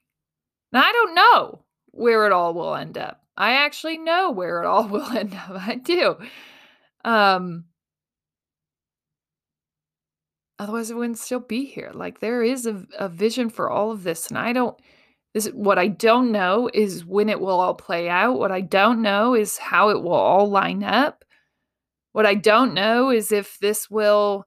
Now, 0.73 0.83
I 0.83 0.93
don't 0.93 1.15
know 1.15 1.65
where 1.87 2.27
it 2.27 2.33
all 2.33 2.53
will 2.53 2.75
end 2.75 2.99
up. 2.99 3.23
I 3.35 3.53
actually 3.53 3.97
know 3.97 4.31
where 4.31 4.63
it 4.63 4.67
all 4.67 4.87
will 4.89 5.11
end 5.11 5.33
up. 5.35 5.53
I 5.53 5.77
do. 5.77 6.17
Um, 7.03 7.65
otherwise, 10.59 10.91
I 10.91 10.95
wouldn't 10.95 11.19
still 11.19 11.41
be 11.41 11.65
here. 11.65 11.93
Like, 11.95 12.21
there 12.21 12.43
is 12.43 12.67
a, 12.67 12.85
a 12.99 13.09
vision 13.09 13.49
for 13.49 13.71
all 13.71 13.91
of 13.91 14.03
this. 14.03 14.29
And 14.29 14.37
I 14.37 14.53
don't, 14.53 14.79
this 15.33 15.47
what 15.47 15.79
I 15.79 15.89
don't 15.89 16.31
know 16.31 16.69
is 16.75 17.03
when 17.03 17.31
it 17.31 17.41
will 17.41 17.59
all 17.59 17.75
play 17.75 18.07
out. 18.11 18.39
What 18.39 18.53
I 18.53 18.61
don't 18.61 19.01
know 19.01 19.35
is 19.35 19.57
how 19.57 19.89
it 19.89 20.03
will 20.03 20.13
all 20.13 20.51
line 20.51 20.85
up. 20.85 21.25
What 22.13 22.27
I 22.27 22.35
don't 22.35 22.75
know 22.75 23.09
is 23.09 23.33
if 23.33 23.59
this 23.61 23.89
will 23.89 24.45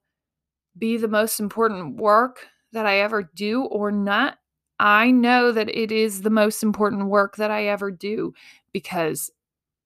be 0.78 0.98
the 0.98 1.08
most 1.08 1.40
important 1.40 1.96
work 1.96 2.46
that 2.72 2.86
I 2.86 3.00
ever 3.00 3.24
do 3.36 3.64
or 3.64 3.92
not. 3.92 4.38
I 4.84 5.12
know 5.12 5.54
that 5.54 5.70
it 5.70 5.94
is 5.94 6.22
the 6.22 6.30
most 6.30 6.62
important 6.62 7.06
work 7.06 7.38
that 7.38 7.50
I 7.50 7.68
ever 7.68 7.90
do 7.90 8.34
because 8.74 9.32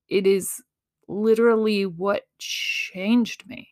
it 0.09 0.25
is 0.25 0.59
literally 1.07 1.85
what 1.85 2.23
changed 2.39 3.47
me. 3.47 3.69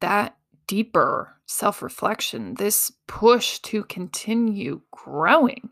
That 0.00 0.36
deeper 0.66 1.36
self 1.46 1.82
reflection, 1.82 2.54
this 2.54 2.90
push 3.06 3.60
to 3.60 3.84
continue 3.84 4.80
growing. 4.90 5.70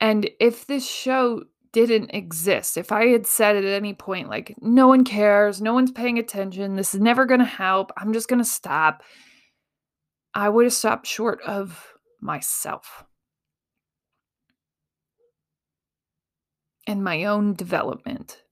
And 0.00 0.28
if 0.38 0.66
this 0.66 0.86
show 0.86 1.44
didn't 1.72 2.10
exist, 2.10 2.76
if 2.76 2.92
I 2.92 3.06
had 3.06 3.26
said 3.26 3.56
at 3.56 3.64
any 3.64 3.94
point, 3.94 4.28
like, 4.28 4.54
no 4.60 4.86
one 4.86 5.02
cares, 5.02 5.62
no 5.62 5.72
one's 5.72 5.92
paying 5.92 6.18
attention, 6.18 6.76
this 6.76 6.94
is 6.94 7.00
never 7.00 7.24
going 7.24 7.40
to 7.40 7.46
help, 7.46 7.90
I'm 7.96 8.12
just 8.12 8.28
going 8.28 8.40
to 8.40 8.44
stop, 8.44 9.02
I 10.34 10.48
would 10.48 10.64
have 10.64 10.72
stopped 10.72 11.06
short 11.06 11.40
of 11.42 11.92
myself 12.20 13.04
and 16.86 17.04
my 17.04 17.24
own 17.24 17.54
development. 17.54 18.42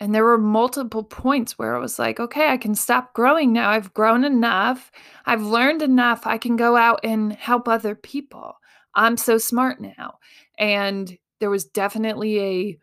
And 0.00 0.14
there 0.14 0.24
were 0.24 0.38
multiple 0.38 1.04
points 1.04 1.58
where 1.58 1.74
I 1.74 1.78
was 1.78 1.98
like, 1.98 2.18
okay, 2.18 2.48
I 2.48 2.56
can 2.56 2.74
stop 2.74 3.14
growing 3.14 3.52
now. 3.52 3.70
I've 3.70 3.94
grown 3.94 4.24
enough. 4.24 4.90
I've 5.24 5.42
learned 5.42 5.82
enough. 5.82 6.26
I 6.26 6.36
can 6.36 6.56
go 6.56 6.76
out 6.76 7.00
and 7.04 7.32
help 7.32 7.68
other 7.68 7.94
people. 7.94 8.56
I'm 8.94 9.16
so 9.16 9.38
smart 9.38 9.80
now. 9.80 10.18
And 10.58 11.16
there 11.40 11.50
was 11.50 11.64
definitely 11.64 12.40
a 12.40 12.78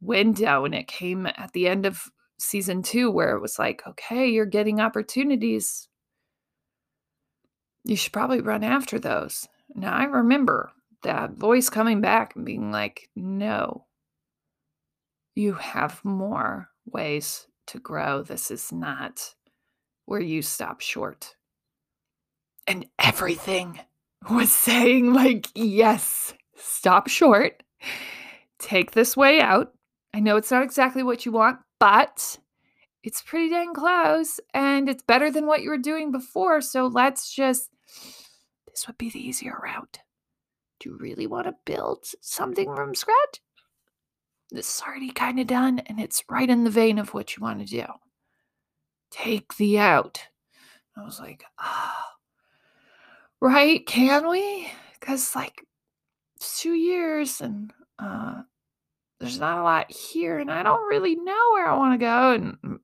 window, 0.00 0.64
and 0.64 0.74
it 0.74 0.86
came 0.86 1.26
at 1.26 1.50
the 1.52 1.68
end 1.68 1.86
of 1.86 2.04
season 2.38 2.82
two 2.82 3.10
where 3.10 3.34
it 3.34 3.40
was 3.40 3.58
like, 3.58 3.82
okay, 3.86 4.28
you're 4.28 4.46
getting 4.46 4.80
opportunities 4.80 5.87
you 7.88 7.96
should 7.96 8.12
probably 8.12 8.40
run 8.42 8.62
after 8.62 8.98
those. 8.98 9.48
Now, 9.74 9.94
I 9.94 10.04
remember 10.04 10.70
that 11.02 11.32
voice 11.32 11.70
coming 11.70 12.02
back 12.02 12.36
and 12.36 12.44
being 12.44 12.70
like, 12.70 13.08
no, 13.16 13.86
you 15.34 15.54
have 15.54 16.04
more 16.04 16.68
ways 16.84 17.46
to 17.68 17.78
grow. 17.78 18.22
This 18.22 18.50
is 18.50 18.70
not 18.70 19.34
where 20.04 20.20
you 20.20 20.42
stop 20.42 20.82
short. 20.82 21.34
And 22.66 22.86
everything 22.98 23.80
was 24.30 24.52
saying, 24.52 25.14
like, 25.14 25.46
yes, 25.54 26.34
stop 26.56 27.08
short, 27.08 27.62
take 28.58 28.90
this 28.90 29.16
way 29.16 29.40
out. 29.40 29.72
I 30.12 30.20
know 30.20 30.36
it's 30.36 30.50
not 30.50 30.62
exactly 30.62 31.02
what 31.02 31.24
you 31.24 31.32
want, 31.32 31.60
but 31.80 32.38
it's 33.02 33.22
pretty 33.22 33.48
dang 33.48 33.72
close 33.72 34.40
and 34.52 34.90
it's 34.90 35.02
better 35.02 35.30
than 35.30 35.46
what 35.46 35.62
you 35.62 35.70
were 35.70 35.78
doing 35.78 36.12
before. 36.12 36.60
So 36.60 36.86
let's 36.86 37.32
just, 37.32 37.70
this 38.66 38.86
would 38.86 38.98
be 38.98 39.10
the 39.10 39.26
easier 39.26 39.58
route. 39.62 39.98
Do 40.80 40.90
you 40.90 40.98
really 40.98 41.26
want 41.26 41.46
to 41.46 41.54
build 41.64 42.06
something 42.20 42.74
from 42.74 42.94
scratch? 42.94 43.40
This 44.50 44.76
is 44.76 44.82
already 44.86 45.10
kind 45.10 45.40
of 45.40 45.46
done 45.46 45.80
and 45.80 46.00
it's 46.00 46.24
right 46.30 46.48
in 46.48 46.64
the 46.64 46.70
vein 46.70 46.98
of 46.98 47.12
what 47.12 47.36
you 47.36 47.42
want 47.42 47.60
to 47.60 47.66
do. 47.66 47.84
Take 49.10 49.56
the 49.56 49.78
out. 49.78 50.28
I 50.96 51.04
was 51.04 51.20
like, 51.20 51.44
ah, 51.58 52.06
oh, 52.06 52.14
right? 53.40 53.84
Can 53.86 54.28
we? 54.28 54.70
Because, 54.98 55.34
like, 55.36 55.64
it's 56.36 56.60
two 56.60 56.72
years 56.72 57.40
and 57.40 57.72
uh, 57.98 58.42
there's 59.20 59.38
not 59.38 59.58
a 59.58 59.62
lot 59.62 59.90
here 59.90 60.38
and 60.38 60.50
I 60.50 60.62
don't 60.62 60.88
really 60.88 61.16
know 61.16 61.52
where 61.52 61.68
I 61.68 61.76
want 61.76 61.94
to 61.94 62.04
go. 62.04 62.32
And 62.32 62.80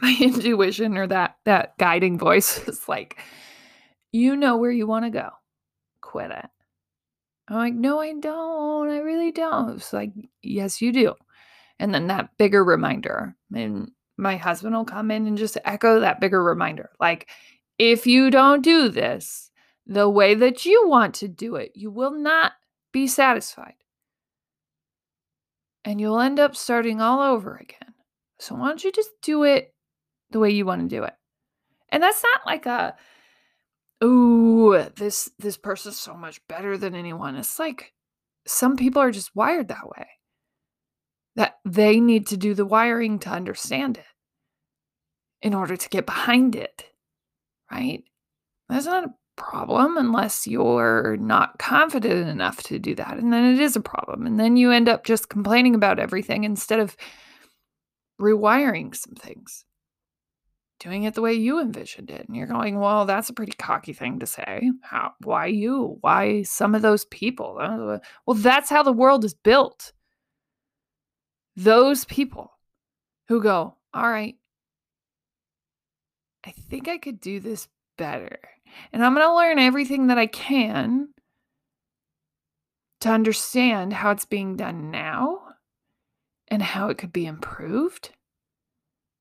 my 0.02 0.16
intuition 0.20 0.96
or 0.96 1.06
that 1.06 1.36
that 1.44 1.76
guiding 1.78 2.18
voice 2.18 2.58
is 2.68 2.88
like 2.88 3.18
you 4.14 4.36
know 4.36 4.56
where 4.56 4.70
you 4.70 4.86
want 4.86 5.04
to 5.04 5.10
go 5.10 5.28
quit 6.00 6.30
it 6.30 6.46
I'm 7.48 7.56
like, 7.56 7.74
no, 7.74 8.00
I 8.00 8.14
don't. 8.14 8.88
I 8.88 8.98
really 8.98 9.30
don't. 9.30 9.76
It's 9.76 9.92
like, 9.92 10.12
yes, 10.42 10.80
you 10.80 10.92
do. 10.92 11.14
And 11.78 11.94
then 11.94 12.06
that 12.06 12.30
bigger 12.38 12.64
reminder. 12.64 13.36
And 13.54 13.90
my 14.16 14.36
husband 14.36 14.74
will 14.74 14.84
come 14.84 15.10
in 15.10 15.26
and 15.26 15.36
just 15.36 15.58
echo 15.64 16.00
that 16.00 16.20
bigger 16.20 16.42
reminder. 16.42 16.90
Like, 17.00 17.28
if 17.78 18.06
you 18.06 18.30
don't 18.30 18.62
do 18.62 18.88
this 18.88 19.50
the 19.86 20.08
way 20.08 20.34
that 20.34 20.64
you 20.64 20.88
want 20.88 21.14
to 21.16 21.28
do 21.28 21.56
it, 21.56 21.72
you 21.74 21.90
will 21.90 22.12
not 22.12 22.52
be 22.92 23.06
satisfied. 23.06 23.74
And 25.84 26.00
you'll 26.00 26.20
end 26.20 26.40
up 26.40 26.56
starting 26.56 27.02
all 27.02 27.20
over 27.20 27.56
again. 27.56 27.92
So 28.38 28.54
why 28.54 28.68
don't 28.68 28.82
you 28.82 28.90
just 28.90 29.10
do 29.20 29.42
it 29.42 29.74
the 30.30 30.38
way 30.38 30.50
you 30.50 30.64
want 30.64 30.80
to 30.80 30.96
do 30.96 31.02
it? 31.02 31.12
And 31.90 32.02
that's 32.02 32.22
not 32.22 32.46
like 32.46 32.64
a 32.64 32.96
oh, 34.04 34.90
this 34.96 35.30
this 35.38 35.56
person's 35.56 35.98
so 35.98 36.14
much 36.14 36.40
better 36.48 36.76
than 36.76 36.94
anyone. 36.94 37.36
It's 37.36 37.58
like 37.58 37.92
some 38.46 38.76
people 38.76 39.00
are 39.00 39.10
just 39.10 39.34
wired 39.34 39.68
that 39.68 39.88
way. 39.88 40.06
That 41.36 41.58
they 41.64 41.98
need 42.00 42.26
to 42.28 42.36
do 42.36 42.54
the 42.54 42.66
wiring 42.66 43.18
to 43.20 43.30
understand 43.30 43.98
it 43.98 44.04
in 45.42 45.54
order 45.54 45.76
to 45.76 45.88
get 45.88 46.06
behind 46.06 46.54
it. 46.54 46.84
Right? 47.72 48.04
That's 48.68 48.86
not 48.86 49.04
a 49.04 49.14
problem 49.36 49.96
unless 49.96 50.46
you're 50.46 51.16
not 51.18 51.58
confident 51.58 52.28
enough 52.28 52.62
to 52.64 52.78
do 52.78 52.94
that. 52.94 53.18
And 53.18 53.32
then 53.32 53.54
it 53.54 53.60
is 53.60 53.74
a 53.74 53.80
problem. 53.80 54.26
And 54.26 54.38
then 54.38 54.56
you 54.56 54.70
end 54.70 54.88
up 54.88 55.04
just 55.04 55.28
complaining 55.28 55.74
about 55.74 55.98
everything 55.98 56.44
instead 56.44 56.78
of 56.78 56.96
rewiring 58.20 58.94
some 58.94 59.14
things 59.14 59.64
doing 60.84 61.04
it 61.04 61.14
the 61.14 61.22
way 61.22 61.32
you 61.32 61.60
envisioned 61.60 62.10
it. 62.10 62.28
And 62.28 62.36
you're 62.36 62.46
going, 62.46 62.78
well, 62.78 63.06
that's 63.06 63.30
a 63.30 63.32
pretty 63.32 63.52
cocky 63.58 63.94
thing 63.94 64.18
to 64.18 64.26
say. 64.26 64.70
How, 64.82 65.12
why 65.22 65.46
you? 65.46 65.96
Why 66.02 66.42
some 66.42 66.74
of 66.74 66.82
those 66.82 67.06
people? 67.06 67.56
Uh, 67.58 67.98
well, 68.26 68.36
that's 68.36 68.68
how 68.68 68.82
the 68.82 68.92
world 68.92 69.24
is 69.24 69.32
built. 69.32 69.92
Those 71.56 72.04
people 72.04 72.50
who 73.28 73.42
go, 73.42 73.76
all 73.94 74.10
right, 74.10 74.34
I 76.44 76.50
think 76.50 76.86
I 76.86 76.98
could 76.98 77.18
do 77.18 77.40
this 77.40 77.66
better. 77.96 78.38
And 78.92 79.02
I'm 79.02 79.14
going 79.14 79.26
to 79.26 79.34
learn 79.34 79.58
everything 79.58 80.08
that 80.08 80.18
I 80.18 80.26
can 80.26 81.08
to 83.00 83.08
understand 83.08 83.94
how 83.94 84.10
it's 84.10 84.26
being 84.26 84.56
done 84.56 84.90
now 84.90 85.40
and 86.48 86.60
how 86.60 86.88
it 86.90 86.98
could 86.98 87.12
be 87.12 87.24
improved 87.24 88.10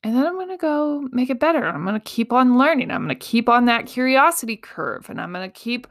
and 0.04 0.16
then 0.16 0.26
I'm 0.26 0.34
going 0.34 0.50
to 0.50 0.58
go 0.58 1.08
make 1.12 1.30
it 1.30 1.40
better. 1.40 1.66
I'm 1.66 1.84
going 1.84 2.00
to 2.00 2.02
keep 2.02 2.34
on 2.34 2.58
learning. 2.58 2.92
I'm 2.92 3.06
going 3.06 3.18
to 3.18 3.26
keep 3.26 3.48
on 3.48 3.66
that 3.66 3.86
curiosity 3.86 4.58
curve 4.58 5.10
and 5.10 5.20
I'm 5.20 5.32
going 5.32 5.50
to 5.50 5.60
keep 5.60 5.88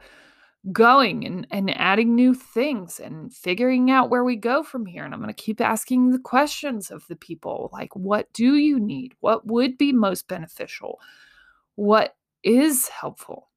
going 0.71 1.25
and, 1.25 1.47
and 1.49 1.75
adding 1.77 2.13
new 2.13 2.35
things 2.35 2.99
and 2.99 3.33
figuring 3.33 3.89
out 3.89 4.11
where 4.11 4.23
we 4.23 4.35
go 4.35 4.61
from 4.61 4.85
here. 4.85 5.03
And 5.03 5.13
I'm 5.13 5.19
going 5.19 5.33
to 5.33 5.43
keep 5.43 5.59
asking 5.59 6.11
the 6.11 6.19
questions 6.19 6.91
of 6.91 7.07
the 7.07 7.15
people 7.15 7.71
like, 7.73 7.95
what 7.95 8.31
do 8.33 8.55
you 8.55 8.79
need? 8.79 9.13
What 9.19 9.47
would 9.47 9.79
be 9.79 9.91
most 9.91 10.27
beneficial? 10.27 10.99
What 11.75 12.15
is 12.43 12.89
helpful? 12.89 13.49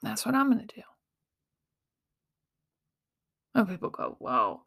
That's 0.00 0.24
what 0.24 0.36
I'm 0.36 0.50
going 0.50 0.66
to 0.66 0.74
do. 0.74 0.82
And 3.54 3.68
people 3.68 3.90
go, 3.90 4.16
whoa, 4.20 4.62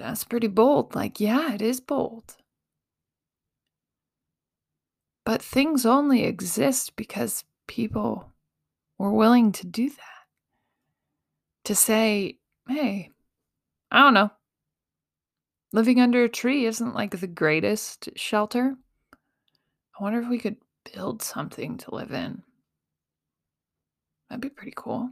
that's 0.00 0.24
pretty 0.24 0.48
bold. 0.48 0.94
Like, 0.94 1.20
yeah, 1.20 1.52
it 1.52 1.62
is 1.62 1.80
bold. 1.80 2.36
But 5.24 5.42
things 5.42 5.84
only 5.84 6.24
exist 6.24 6.96
because 6.96 7.44
people 7.66 8.32
were 8.98 9.12
willing 9.12 9.52
to 9.52 9.66
do 9.66 9.90
that. 9.90 9.96
To 11.64 11.74
say, 11.74 12.38
hey, 12.66 13.10
I 13.90 14.00
don't 14.00 14.14
know. 14.14 14.30
Living 15.72 16.00
under 16.00 16.24
a 16.24 16.28
tree 16.28 16.64
isn't 16.64 16.94
like 16.94 17.20
the 17.20 17.26
greatest 17.26 18.08
shelter. 18.16 18.76
I 19.12 20.02
wonder 20.02 20.20
if 20.20 20.28
we 20.28 20.38
could 20.38 20.56
build 20.92 21.22
something 21.22 21.76
to 21.78 21.94
live 21.94 22.12
in. 22.12 22.42
That'd 24.28 24.40
be 24.40 24.48
pretty 24.48 24.72
cool. 24.74 25.10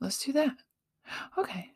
Let's 0.00 0.24
do 0.24 0.32
that. 0.32 0.56
Okay. 1.36 1.72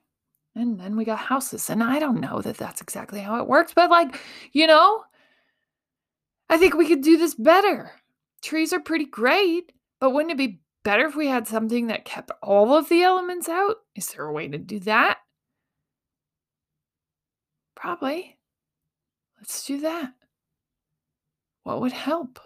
And 0.57 0.79
then 0.79 0.97
we 0.97 1.05
got 1.05 1.19
houses. 1.19 1.69
And 1.69 1.83
I 1.83 1.99
don't 1.99 2.21
know 2.21 2.41
that 2.41 2.57
that's 2.57 2.81
exactly 2.81 3.21
how 3.21 3.39
it 3.41 3.49
works, 3.49 3.73
but 3.75 3.91
like, 3.91 4.21
you 4.53 4.67
know, 4.67 5.05
I 6.49 6.59
think 6.59 6.75
we 6.75 6.87
could 6.87 7.03
do 7.03 7.17
this 7.17 7.35
better. 7.35 7.93
Trees 8.43 8.73
are 8.73 8.81
pretty 8.81 9.07
great, 9.07 9.73
but 10.01 10.11
wouldn't 10.11 10.33
it 10.33 10.39
be 10.39 10.61
better 10.85 11.07
if 11.07 11.17
we 11.17 11.27
had 11.27 11.49
something 11.49 11.89
that 11.89 12.05
kept 12.05 12.31
all 12.43 12.75
of 12.77 12.89
the 12.89 13.03
elements 13.03 13.49
out? 13.49 13.77
Is 13.97 14.09
there 14.09 14.27
a 14.27 14.33
way 14.33 14.49
to 14.49 14.59
do 14.59 14.79
that? 14.81 15.19
Probably. 17.75 18.39
Let's 19.39 19.65
do 19.67 19.81
that. 19.81 20.13
What 21.65 21.81
would 21.81 21.93
help? 21.93 22.39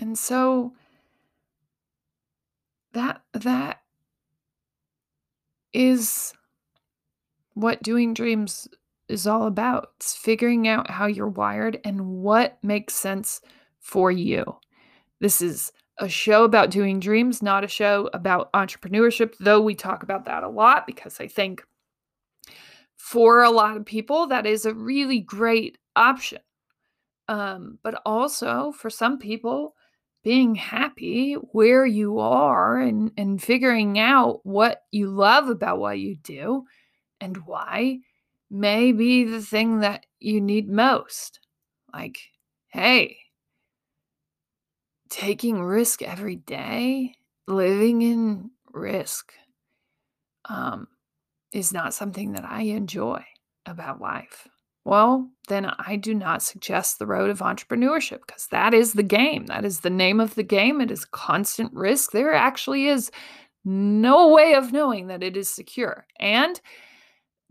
And 0.00 0.18
so 0.18 0.74
that 2.92 3.22
that 3.32 3.80
is 5.72 6.34
what 7.54 7.82
doing 7.82 8.14
dreams 8.14 8.68
is 9.08 9.26
all 9.26 9.46
about. 9.46 9.90
It's 9.96 10.16
figuring 10.16 10.68
out 10.68 10.90
how 10.90 11.06
you're 11.06 11.28
wired 11.28 11.80
and 11.84 12.22
what 12.22 12.58
makes 12.62 12.94
sense 12.94 13.40
for 13.80 14.10
you. 14.10 14.56
This 15.20 15.42
is 15.42 15.72
a 15.98 16.08
show 16.08 16.44
about 16.44 16.70
doing 16.70 16.98
dreams, 16.98 17.42
not 17.42 17.64
a 17.64 17.68
show 17.68 18.08
about 18.14 18.52
entrepreneurship, 18.52 19.34
though 19.38 19.60
we 19.60 19.74
talk 19.74 20.02
about 20.02 20.24
that 20.24 20.42
a 20.42 20.48
lot 20.48 20.86
because 20.86 21.20
I 21.20 21.26
think 21.26 21.62
for 22.96 23.42
a 23.42 23.50
lot 23.50 23.76
of 23.76 23.84
people 23.84 24.26
that 24.28 24.46
is 24.46 24.64
a 24.64 24.74
really 24.74 25.20
great 25.20 25.78
option. 25.96 26.38
Um, 27.28 27.78
but 27.82 28.00
also 28.04 28.72
for 28.72 28.90
some 28.90 29.18
people, 29.18 29.74
being 30.22 30.54
happy 30.54 31.34
where 31.34 31.86
you 31.86 32.18
are 32.18 32.78
and, 32.78 33.10
and 33.16 33.42
figuring 33.42 33.98
out 33.98 34.40
what 34.44 34.82
you 34.90 35.08
love 35.08 35.48
about 35.48 35.78
what 35.78 35.98
you 35.98 36.16
do 36.16 36.64
and 37.20 37.36
why 37.46 37.98
may 38.50 38.92
be 38.92 39.24
the 39.24 39.40
thing 39.40 39.80
that 39.80 40.04
you 40.18 40.40
need 40.40 40.68
most. 40.68 41.40
Like, 41.92 42.18
hey, 42.68 43.18
taking 45.08 45.62
risk 45.62 46.02
every 46.02 46.36
day, 46.36 47.14
living 47.46 48.02
in 48.02 48.50
risk, 48.72 49.32
um, 50.48 50.88
is 51.52 51.72
not 51.72 51.94
something 51.94 52.32
that 52.32 52.44
I 52.44 52.62
enjoy 52.62 53.24
about 53.66 54.00
life 54.00 54.48
well, 54.90 55.30
then 55.46 55.66
I 55.78 55.94
do 55.94 56.12
not 56.12 56.42
suggest 56.42 56.98
the 56.98 57.06
road 57.06 57.30
of 57.30 57.38
entrepreneurship 57.38 58.22
because 58.26 58.48
that 58.48 58.74
is 58.74 58.94
the 58.94 59.04
game. 59.04 59.46
That 59.46 59.64
is 59.64 59.80
the 59.80 59.88
name 59.88 60.18
of 60.18 60.34
the 60.34 60.42
game. 60.42 60.80
It 60.80 60.90
is 60.90 61.04
constant 61.04 61.72
risk. 61.72 62.10
There 62.10 62.34
actually 62.34 62.88
is 62.88 63.12
no 63.64 64.30
way 64.30 64.54
of 64.54 64.72
knowing 64.72 65.06
that 65.06 65.22
it 65.22 65.36
is 65.36 65.48
secure. 65.48 66.08
And 66.18 66.60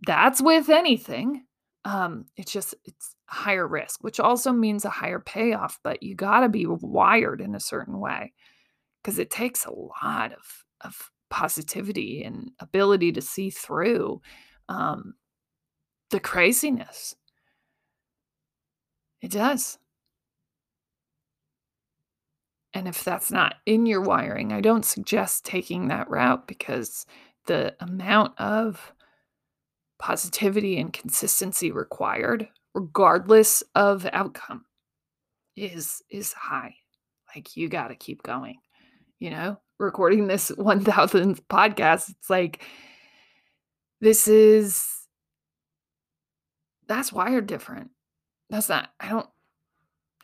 that's 0.06 0.42
with 0.42 0.68
anything. 0.68 1.46
Um, 1.86 2.26
it's 2.36 2.52
just 2.52 2.76
it's 2.84 3.16
higher 3.28 3.66
risk, 3.66 4.04
which 4.04 4.20
also 4.20 4.52
means 4.52 4.84
a 4.84 4.90
higher 4.90 5.22
payoff, 5.22 5.80
but 5.82 6.04
you 6.04 6.16
got 6.16 6.42
to 6.42 6.50
be 6.50 6.66
wired 6.68 7.40
in 7.40 7.56
a 7.56 7.60
certain 7.62 8.02
way 8.02 8.34
because 9.02 9.18
it 9.18 9.32
takes 9.32 9.64
a 9.64 9.72
lot 9.72 10.34
of 10.34 10.66
of 10.82 11.10
positivity 11.30 12.22
and 12.22 12.52
ability 12.60 13.14
to 13.14 13.22
see 13.22 13.50
through 13.50 14.20
um, 14.68 15.14
the 16.10 16.20
craziness 16.20 17.16
it 19.22 19.32
does. 19.32 19.78
And 22.74 22.88
if 22.88 23.04
that's 23.04 23.32
not 23.32 23.56
in 23.66 23.86
your 23.86 24.02
wiring, 24.02 24.54
I 24.54 24.62
don't 24.62 24.86
suggest 24.86 25.44
taking 25.44 25.88
that 25.88 26.10
route 26.10 26.48
because 26.48 27.06
the 27.48 27.76
amount 27.80 28.40
of 28.40 28.94
positivity 29.98 30.80
and 30.80 30.94
consistency 30.94 31.72
required 31.72 32.48
regardless 32.76 33.64
of 33.76 34.08
outcome 34.14 34.66
is 35.56 36.02
is 36.10 36.32
high. 36.34 36.76
Like 37.36 37.58
you 37.58 37.70
got 37.70 37.90
to 37.90 37.96
keep 37.96 38.24
going. 38.24 38.60
You 39.20 39.32
know, 39.32 39.60
recording 39.80 40.28
this 40.28 40.52
1000th 40.58 41.42
podcast, 41.50 42.10
it's 42.10 42.30
like 42.30 42.64
this 44.00 44.28
is 44.28 44.88
that's 46.88 47.12
wired 47.12 47.48
different 47.48 47.92
that's 48.50 48.70
not 48.70 48.90
I 49.00 49.10
don't 49.10 49.30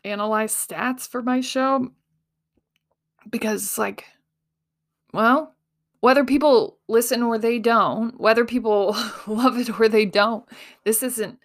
analyze 0.04 0.54
stats 0.54 1.08
for 1.08 1.22
my 1.22 1.40
show 1.40 1.90
because 3.30 3.62
it's 3.62 3.78
like 3.78 4.04
well, 5.12 5.54
whether 6.00 6.24
people 6.24 6.78
listen 6.88 7.22
or 7.22 7.38
they 7.38 7.58
don't, 7.58 8.20
whether 8.20 8.44
people 8.44 8.94
love 9.26 9.56
it 9.58 9.80
or 9.80 9.88
they 9.88 10.04
don't, 10.04 10.44
this 10.84 11.02
isn't 11.02 11.38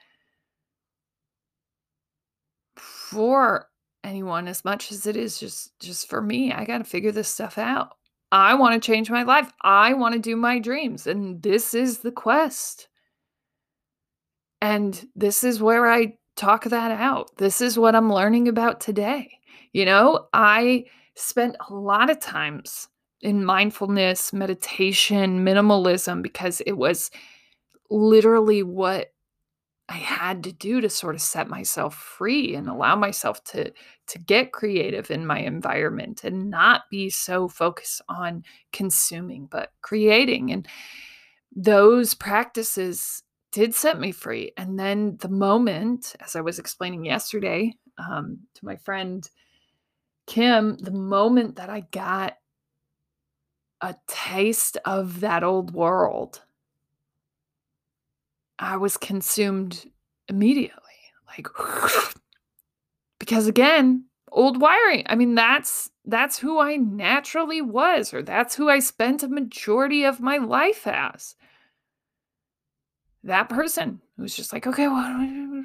for 2.75 3.69
anyone 4.03 4.47
as 4.47 4.65
much 4.65 4.91
as 4.91 5.05
it 5.05 5.15
is 5.15 5.39
just 5.39 5.77
just 5.79 6.09
for 6.09 6.21
me. 6.21 6.51
I 6.51 6.65
got 6.65 6.79
to 6.79 6.83
figure 6.83 7.11
this 7.11 7.27
stuff 7.27 7.57
out. 7.57 7.95
I 8.31 8.53
want 8.55 8.81
to 8.81 8.85
change 8.85 9.09
my 9.09 9.23
life. 9.23 9.51
I 9.61 9.93
want 9.93 10.13
to 10.13 10.19
do 10.19 10.35
my 10.35 10.59
dreams 10.59 11.07
and 11.07 11.41
this 11.41 11.73
is 11.73 11.99
the 11.99 12.11
quest. 12.11 12.87
And 14.61 15.07
this 15.15 15.43
is 15.43 15.61
where 15.61 15.89
I 15.91 16.17
talk 16.35 16.65
that 16.65 16.91
out. 16.91 17.35
This 17.37 17.61
is 17.61 17.77
what 17.77 17.95
I'm 17.95 18.11
learning 18.11 18.47
about 18.47 18.79
today. 18.81 19.39
You 19.73 19.85
know, 19.85 20.27
I 20.33 20.85
spent 21.15 21.55
a 21.69 21.73
lot 21.73 22.09
of 22.09 22.19
times 22.19 22.87
in 23.21 23.45
mindfulness, 23.45 24.33
meditation, 24.33 25.45
minimalism 25.45 26.21
because 26.21 26.61
it 26.61 26.73
was 26.73 27.11
literally 27.89 28.63
what 28.63 29.13
I 29.89 29.95
had 29.95 30.43
to 30.45 30.53
do 30.53 30.79
to 30.79 30.89
sort 30.89 31.15
of 31.15 31.21
set 31.21 31.49
myself 31.49 31.95
free 31.95 32.55
and 32.55 32.69
allow 32.69 32.95
myself 32.95 33.43
to 33.45 33.73
to 34.07 34.19
get 34.19 34.53
creative 34.53 35.11
in 35.11 35.25
my 35.25 35.39
environment 35.39 36.23
and 36.23 36.49
not 36.49 36.83
be 36.89 37.09
so 37.09 37.49
focused 37.49 38.01
on 38.07 38.43
consuming 38.71 39.47
but 39.51 39.73
creating 39.81 40.51
and 40.51 40.65
those 41.53 42.13
practices 42.13 43.21
did 43.51 43.75
set 43.75 43.99
me 43.99 44.11
free 44.11 44.51
and 44.57 44.79
then 44.79 45.17
the 45.19 45.29
moment 45.29 46.15
as 46.19 46.35
I 46.35 46.41
was 46.41 46.59
explaining 46.59 47.05
yesterday 47.05 47.73
um, 47.97 48.39
to 48.55 48.65
my 48.65 48.77
friend 48.77 49.27
Kim 50.27 50.77
the 50.77 50.91
moment 50.91 51.57
that 51.57 51.69
I 51.69 51.81
got 51.91 52.37
a 53.81 53.95
taste 54.07 54.77
of 54.85 55.19
that 55.21 55.43
old 55.43 55.73
world 55.73 56.41
I 58.61 58.77
was 58.77 58.95
consumed 58.95 59.85
immediately. 60.27 60.77
Like 61.27 61.47
because 63.19 63.47
again, 63.47 64.05
old 64.31 64.61
wiring. 64.61 65.03
I 65.07 65.15
mean, 65.15 65.35
that's 65.35 65.89
that's 66.05 66.37
who 66.37 66.59
I 66.59 66.77
naturally 66.77 67.61
was 67.61 68.13
or 68.13 68.21
that's 68.21 68.55
who 68.55 68.69
I 68.69 68.79
spent 68.79 69.23
a 69.23 69.27
majority 69.27 70.03
of 70.03 70.21
my 70.21 70.37
life 70.37 70.85
as. 70.85 71.35
That 73.23 73.49
person 73.49 74.01
who's 74.17 74.35
just 74.35 74.51
like, 74.51 74.65
okay, 74.65 74.87
run, 74.87 75.63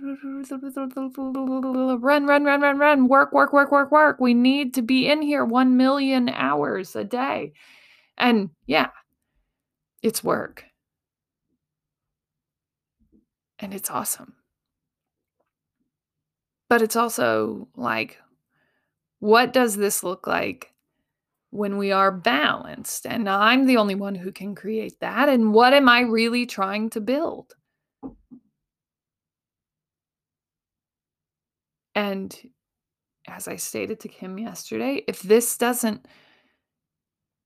run, 2.00 2.44
run, 2.44 2.44
run, 2.44 2.78
run, 2.78 3.08
work, 3.08 3.32
work, 3.32 3.52
work, 3.52 3.72
work, 3.72 3.90
work. 3.90 4.20
We 4.20 4.34
need 4.34 4.74
to 4.74 4.82
be 4.82 5.08
in 5.08 5.22
here 5.22 5.44
1 5.44 5.76
million 5.76 6.28
hours 6.28 6.94
a 6.94 7.04
day. 7.04 7.54
And 8.18 8.50
yeah, 8.66 8.90
it's 10.02 10.22
work 10.22 10.64
and 13.58 13.72
it's 13.74 13.90
awesome. 13.90 14.34
But 16.68 16.82
it's 16.82 16.96
also 16.96 17.68
like, 17.76 18.18
what 19.20 19.52
does 19.52 19.76
this 19.76 20.02
look 20.02 20.26
like 20.26 20.72
when 21.50 21.76
we 21.76 21.92
are 21.92 22.12
balanced? 22.12 23.06
And 23.06 23.28
I'm 23.28 23.66
the 23.66 23.76
only 23.76 23.94
one 23.94 24.14
who 24.14 24.32
can 24.32 24.54
create 24.54 25.00
that. 25.00 25.28
And 25.28 25.52
what 25.52 25.72
am 25.72 25.88
I 25.88 26.00
really 26.00 26.46
trying 26.46 26.90
to 26.90 27.00
build? 27.00 27.54
And 31.94 32.38
as 33.26 33.48
I 33.48 33.56
stated 33.56 34.00
to 34.00 34.08
Kim 34.08 34.38
yesterday, 34.38 35.02
if 35.08 35.22
this 35.22 35.56
doesn't 35.56 36.06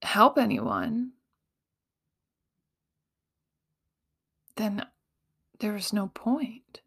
help 0.03 0.37
anyone, 0.37 1.11
then 4.57 4.85
there 5.59 5.75
is 5.75 5.93
no 5.93 6.07
point. 6.07 6.81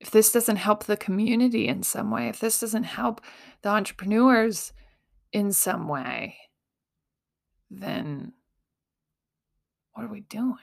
If 0.00 0.10
this 0.10 0.30
doesn't 0.30 0.56
help 0.56 0.84
the 0.84 0.96
community 0.98 1.66
in 1.66 1.82
some 1.82 2.10
way, 2.10 2.28
if 2.28 2.38
this 2.38 2.60
doesn't 2.60 2.84
help 2.84 3.22
the 3.62 3.70
entrepreneurs 3.70 4.74
in 5.34 5.52
some 5.52 5.88
way, 5.88 6.36
then 7.68 8.32
what 9.92 10.04
are 10.04 10.08
we 10.08 10.20
doing? 10.20 10.54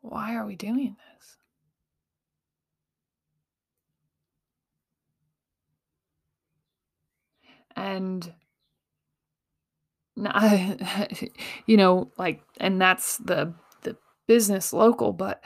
Why 0.00 0.34
are 0.34 0.46
we 0.46 0.56
doing 0.56 0.96
this? 1.16 1.36
And 7.76 8.34
you 11.66 11.76
know, 11.76 12.10
like, 12.18 12.42
and 12.58 12.80
that's 12.80 13.18
the 13.18 13.54
the 13.82 13.96
business 14.26 14.72
local, 14.72 15.12
but 15.12 15.44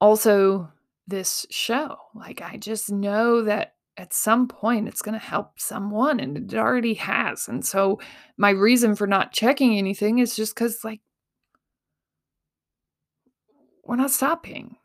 also 0.00 0.70
this 1.08 1.46
show. 1.50 1.96
Like, 2.14 2.42
I 2.42 2.56
just 2.56 2.92
know 2.92 3.42
that 3.42 3.74
at 3.96 4.14
some 4.14 4.46
point 4.46 4.86
it's 4.86 5.02
going 5.02 5.18
to 5.18 5.24
help 5.24 5.58
someone, 5.58 6.20
and 6.20 6.36
it 6.36 6.56
already 6.56 6.94
has. 6.94 7.48
And 7.48 7.64
so, 7.64 7.98
my 8.36 8.50
reason 8.50 8.94
for 8.94 9.06
not 9.06 9.32
checking 9.32 9.76
anything 9.76 10.18
is 10.18 10.36
just 10.36 10.54
because, 10.54 10.84
like, 10.84 11.00
we're 13.84 13.96
not 13.96 14.10
stopping. 14.10 14.76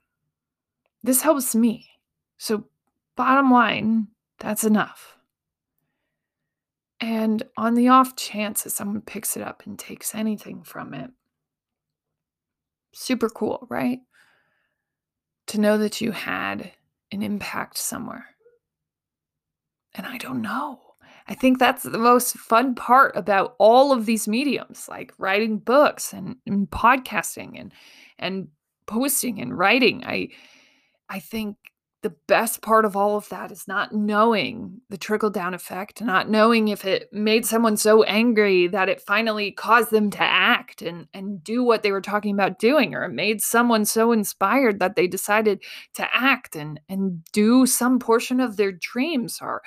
This 1.03 1.21
helps 1.21 1.53
me. 1.53 1.89
So, 2.37 2.65
bottom 3.15 3.51
line, 3.51 4.07
that's 4.39 4.63
enough. 4.63 5.17
And 6.99 7.43
on 7.57 7.73
the 7.73 7.89
off 7.89 8.15
chance 8.15 8.63
that 8.63 8.69
someone 8.69 9.01
picks 9.01 9.35
it 9.35 9.43
up 9.43 9.63
and 9.65 9.77
takes 9.77 10.15
anything 10.15 10.63
from 10.63 10.93
it, 10.93 11.11
super 12.93 13.27
cool, 13.27 13.67
right? 13.69 13.99
To 15.53 15.61
know 15.61 15.77
that 15.77 16.01
you 16.01 16.13
had 16.13 16.71
an 17.11 17.21
impact 17.21 17.77
somewhere. 17.77 18.25
And 19.93 20.07
I 20.07 20.17
don't 20.17 20.41
know. 20.41 20.79
I 21.27 21.35
think 21.35 21.59
that's 21.59 21.83
the 21.83 21.99
most 21.99 22.35
fun 22.39 22.73
part 22.73 23.15
about 23.15 23.53
all 23.59 23.91
of 23.91 24.07
these 24.07 24.27
mediums, 24.27 24.87
like 24.89 25.13
writing 25.19 25.59
books 25.59 26.11
and, 26.11 26.37
and 26.47 26.67
podcasting 26.67 27.59
and 27.59 27.71
and 28.17 28.47
posting 28.87 29.39
and 29.39 29.55
writing. 29.55 30.03
I 30.03 30.29
I 31.07 31.19
think 31.19 31.57
the 32.03 32.13
best 32.27 32.61
part 32.61 32.85
of 32.85 32.95
all 32.95 33.15
of 33.15 33.27
that 33.29 33.51
is 33.51 33.67
not 33.67 33.93
knowing 33.93 34.81
the 34.89 34.97
trickle 34.97 35.29
down 35.29 35.53
effect, 35.53 36.01
not 36.01 36.29
knowing 36.29 36.67
if 36.67 36.85
it 36.85 37.11
made 37.11 37.45
someone 37.45 37.77
so 37.77 38.03
angry 38.03 38.67
that 38.67 38.89
it 38.89 39.01
finally 39.01 39.51
caused 39.51 39.89
them 39.89 40.11
to 40.11 40.21
act 40.21 40.81
and, 40.81 41.07
and 41.13 41.43
do 41.43 41.63
what 41.63 41.81
they 41.81 41.91
were 41.91 42.01
talking 42.01 42.33
about 42.33 42.59
doing, 42.59 42.93
or 42.93 43.03
it 43.03 43.13
made 43.13 43.41
someone 43.41 43.85
so 43.85 44.11
inspired 44.11 44.79
that 44.79 44.95
they 44.95 45.07
decided 45.07 45.63
to 45.95 46.07
act 46.13 46.55
and, 46.55 46.79
and 46.89 47.23
do 47.31 47.65
some 47.65 47.97
portion 47.97 48.39
of 48.39 48.57
their 48.57 48.73
dreams, 48.73 49.39
or, 49.41 49.61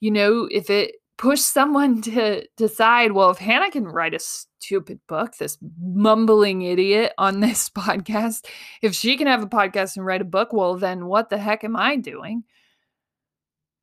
you 0.00 0.10
know, 0.10 0.48
if 0.50 0.70
it 0.70 0.96
push 1.16 1.40
someone 1.40 2.02
to 2.02 2.46
decide, 2.56 3.12
well, 3.12 3.30
if 3.30 3.38
Hannah 3.38 3.70
can 3.70 3.86
write 3.86 4.14
a 4.14 4.18
stupid 4.18 5.00
book, 5.06 5.36
this 5.36 5.58
mumbling 5.80 6.62
idiot 6.62 7.12
on 7.18 7.40
this 7.40 7.70
podcast, 7.70 8.46
if 8.82 8.94
she 8.94 9.16
can 9.16 9.26
have 9.26 9.42
a 9.42 9.48
podcast 9.48 9.96
and 9.96 10.06
write 10.06 10.20
a 10.20 10.24
book, 10.24 10.52
well, 10.52 10.76
then 10.76 11.06
what 11.06 11.30
the 11.30 11.38
heck 11.38 11.64
am 11.64 11.76
I 11.76 11.96
doing? 11.96 12.44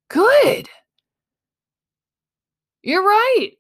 Good. 0.10 0.68
You're 2.84 3.04
right. 3.04 3.52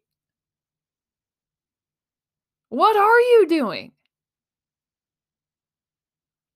What 2.69 2.95
are 2.95 3.19
you 3.19 3.45
doing? 3.47 3.91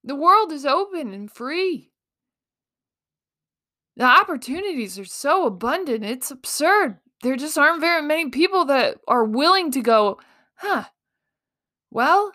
The 0.04 0.16
world 0.16 0.52
is 0.52 0.66
open 0.66 1.14
and 1.14 1.32
free. 1.32 1.92
The 3.98 4.04
opportunities 4.04 5.00
are 5.00 5.06
so 5.06 5.46
abundant, 5.46 6.04
it's 6.04 6.30
absurd 6.30 7.00
there 7.24 7.36
just 7.36 7.58
aren't 7.58 7.82
very 7.82 8.02
many 8.02 8.30
people 8.30 8.66
that 8.66 8.98
are 9.08 9.24
willing 9.24 9.72
to 9.72 9.82
go, 9.82 10.20
huh, 10.56 10.86
well, 11.92 12.32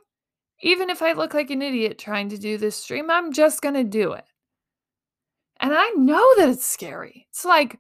even 0.63 0.91
if 0.91 1.03
I 1.03 1.13
look 1.13 1.35
like 1.35 1.51
an 1.51 1.63
idiot 1.63 1.99
trying 1.99 2.29
to 2.31 2.39
do 2.39 2.59
this 2.59 2.77
stream, 2.77 3.11
I'm 3.11 3.33
just 3.33 3.63
going 3.63 3.75
to 3.75 3.85
do 3.85 4.13
it. 4.13 4.25
And 5.61 5.73
I 5.75 5.91
know 5.91 6.27
that 6.39 6.49
it's 6.49 6.67
scary. 6.67 7.27
It's 7.31 7.45
like 7.45 7.79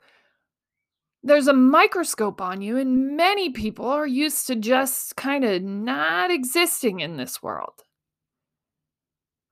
there's 1.23 1.49
a 1.49 1.53
microscope 1.53 2.41
on 2.41 2.63
you, 2.63 2.79
and 2.79 3.17
many 3.17 3.51
people 3.51 3.87
are 3.87 4.07
used 4.07 4.47
to 4.47 4.57
just 4.57 5.17
kind 5.17 5.45
of 5.45 5.63
not 5.63 6.31
existing 6.31 7.01
in 7.01 7.17
this 7.17 7.43
world. 7.43 7.83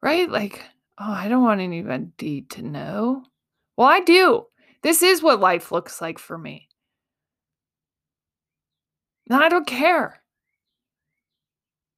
Right? 0.03 0.31
Like, 0.31 0.63
oh, 0.99 1.11
I 1.11 1.29
don't 1.29 1.43
want 1.43 1.61
anybody 1.61 2.43
to 2.51 2.63
know. 2.63 3.25
Well, 3.77 3.89
I 3.89 4.01
do. 4.01 4.47
This 4.83 5.03
is 5.03 5.23
what 5.23 5.41
life 5.41 5.73
looks 5.73 6.01
like 6.01 6.19
for 6.19 6.39
me. 6.39 6.68
And 9.29 9.43
I 9.43 9.49
don't 9.49 9.67
care. 9.67 10.23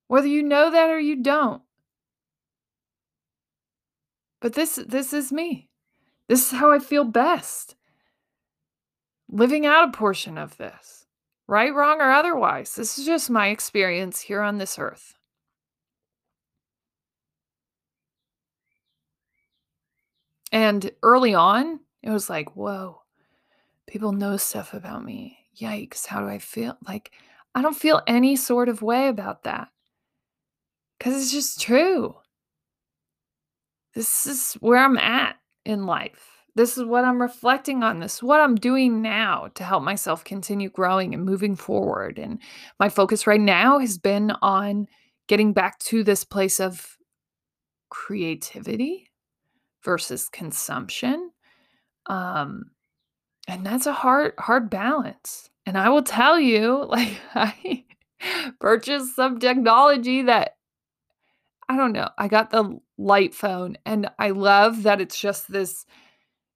Whether 0.09 0.27
you 0.27 0.43
know 0.43 0.71
that 0.71 0.90
or 0.90 0.99
you 0.99 1.23
don't. 1.23 1.62
But 4.40 4.55
this 4.55 4.81
this 4.87 5.12
is 5.12 5.31
me. 5.31 5.69
This 6.29 6.47
is 6.47 6.59
how 6.59 6.73
I 6.73 6.79
feel 6.79 7.05
best. 7.05 7.77
Living 9.29 9.66
out 9.66 9.88
a 9.88 9.93
portion 9.93 10.38
of 10.38 10.57
this. 10.57 11.07
Right, 11.47 11.75
wrong, 11.75 12.01
or 12.01 12.11
otherwise. 12.11 12.75
This 12.75 12.99
is 12.99 13.05
just 13.05 13.29
my 13.29 13.49
experience 13.49 14.21
here 14.21 14.40
on 14.40 14.59
this 14.59 14.79
earth. 14.79 15.14
And 20.53 20.90
early 21.03 21.35
on, 21.35 21.81
it 22.03 22.11
was 22.11 22.31
like, 22.31 22.57
whoa, 22.57 23.03
people 23.87 24.12
know 24.12 24.37
stuff 24.37 24.75
about 24.75 25.05
me. 25.05 25.39
Yikes, 25.58 26.06
how 26.06 26.20
do 26.20 26.28
I 26.28 26.38
feel? 26.38 26.76
Like, 26.86 27.12
I 27.54 27.62
don't 27.62 27.76
feel 27.76 28.02
any 28.06 28.36
sort 28.36 28.68
of 28.68 28.82
way 28.82 29.08
about 29.08 29.44
that 29.44 29.68
because 30.98 31.20
it's 31.20 31.32
just 31.32 31.60
true. 31.60 32.16
This 33.94 34.26
is 34.26 34.54
where 34.60 34.78
I'm 34.78 34.98
at 34.98 35.36
in 35.64 35.86
life. 35.86 36.26
This 36.54 36.76
is 36.76 36.84
what 36.84 37.04
I'm 37.04 37.20
reflecting 37.20 37.82
on. 37.82 38.00
This 38.00 38.16
is 38.16 38.22
what 38.22 38.40
I'm 38.40 38.54
doing 38.54 39.02
now 39.02 39.48
to 39.54 39.64
help 39.64 39.82
myself 39.82 40.24
continue 40.24 40.68
growing 40.68 41.14
and 41.14 41.24
moving 41.24 41.56
forward. 41.56 42.18
And 42.18 42.40
my 42.78 42.88
focus 42.88 43.26
right 43.26 43.40
now 43.40 43.78
has 43.78 43.98
been 43.98 44.32
on 44.42 44.86
getting 45.26 45.52
back 45.52 45.78
to 45.80 46.04
this 46.04 46.24
place 46.24 46.60
of 46.60 46.98
creativity 47.88 49.10
versus 49.84 50.28
consumption. 50.28 51.30
Um, 52.06 52.70
and 53.48 53.64
that's 53.64 53.87
a 53.87 53.92
hard, 53.92 54.35
hard 54.38 54.70
balance. 54.70 55.50
And 55.66 55.76
I 55.76 55.88
will 55.88 56.03
tell 56.03 56.38
you, 56.38 56.85
like, 56.88 57.20
I 57.35 57.85
purchased 58.61 59.16
some 59.16 59.38
technology 59.38 60.22
that 60.22 60.57
I 61.68 61.76
don't 61.76 61.92
know. 61.92 62.09
I 62.18 62.26
got 62.26 62.50
the 62.50 62.81
light 62.98 63.33
phone 63.33 63.79
and 63.87 64.11
I 64.18 64.31
love 64.31 64.83
that 64.83 65.00
it's 65.00 65.18
just 65.18 65.50
this 65.50 65.87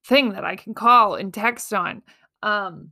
thing 0.04 0.30
that 0.30 0.44
I 0.44 0.56
can 0.56 0.74
call 0.74 1.14
and 1.14 1.32
text 1.32 1.72
on. 1.72 2.02
Um, 2.42 2.90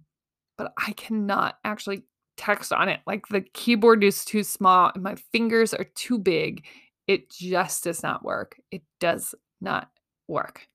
but 0.56 0.72
I 0.78 0.92
cannot 0.92 1.58
actually 1.64 2.04
text 2.36 2.72
on 2.72 2.88
it. 2.88 3.00
Like 3.08 3.26
the 3.26 3.40
keyboard 3.40 4.04
is 4.04 4.24
too 4.24 4.44
small 4.44 4.92
and 4.94 5.02
my 5.02 5.16
fingers 5.32 5.74
are 5.74 5.86
too 5.96 6.16
big. 6.16 6.64
It 7.08 7.28
just 7.28 7.82
does 7.82 8.04
not 8.04 8.24
work. 8.24 8.56
It 8.70 8.82
does 9.00 9.34
not 9.60 9.90
work. 10.28 10.68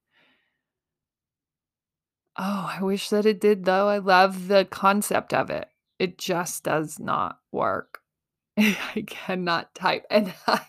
Oh, 2.38 2.72
I 2.78 2.84
wish 2.84 3.10
that 3.10 3.26
it 3.26 3.42
did 3.42 3.66
though. 3.66 3.88
I 3.88 3.98
love 3.98 4.48
the 4.48 4.66
concept 4.66 5.34
of 5.34 5.50
it. 5.50 5.70
It 6.00 6.18
just 6.18 6.64
does 6.64 7.00
not 7.00 7.40
work. 7.52 8.00
I 8.58 9.04
cannot 9.08 9.74
type 9.74 10.06
and 10.12 10.34
I 10.48 10.62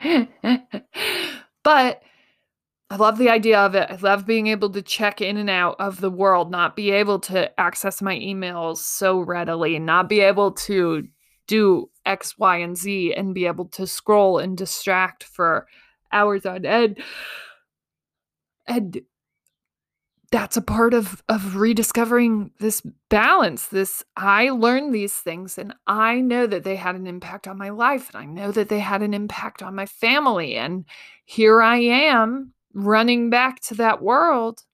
but 1.64 2.02
I 2.90 2.96
love 2.96 3.18
the 3.18 3.30
idea 3.30 3.58
of 3.58 3.74
it. 3.74 3.90
I 3.90 3.96
love 3.96 4.26
being 4.26 4.46
able 4.48 4.70
to 4.70 4.82
check 4.82 5.20
in 5.20 5.36
and 5.36 5.50
out 5.50 5.76
of 5.78 6.00
the 6.00 6.10
world, 6.10 6.50
not 6.50 6.76
be 6.76 6.90
able 6.90 7.18
to 7.20 7.58
access 7.58 8.02
my 8.02 8.14
emails 8.16 8.78
so 8.78 9.20
readily, 9.20 9.78
not 9.78 10.08
be 10.08 10.20
able 10.20 10.52
to 10.52 11.08
do 11.46 11.90
X, 12.06 12.38
Y, 12.38 12.58
and 12.58 12.76
Z, 12.76 13.14
and 13.14 13.34
be 13.34 13.46
able 13.46 13.66
to 13.66 13.86
scroll 13.86 14.38
and 14.38 14.56
distract 14.56 15.24
for 15.24 15.66
hours 16.12 16.46
on 16.46 16.64
end. 16.64 17.02
And 18.66 19.00
that's 20.34 20.56
a 20.56 20.62
part 20.62 20.94
of 20.94 21.22
of 21.28 21.54
rediscovering 21.54 22.50
this 22.58 22.82
balance 23.08 23.68
this 23.68 24.04
i 24.16 24.50
learned 24.50 24.92
these 24.92 25.14
things 25.14 25.56
and 25.58 25.72
i 25.86 26.20
know 26.20 26.44
that 26.44 26.64
they 26.64 26.74
had 26.74 26.96
an 26.96 27.06
impact 27.06 27.46
on 27.46 27.56
my 27.56 27.68
life 27.68 28.12
and 28.12 28.20
i 28.20 28.26
know 28.26 28.50
that 28.50 28.68
they 28.68 28.80
had 28.80 29.00
an 29.00 29.14
impact 29.14 29.62
on 29.62 29.76
my 29.76 29.86
family 29.86 30.56
and 30.56 30.84
here 31.24 31.62
i 31.62 31.76
am 31.76 32.52
running 32.72 33.30
back 33.30 33.60
to 33.60 33.74
that 33.74 34.02
world 34.02 34.64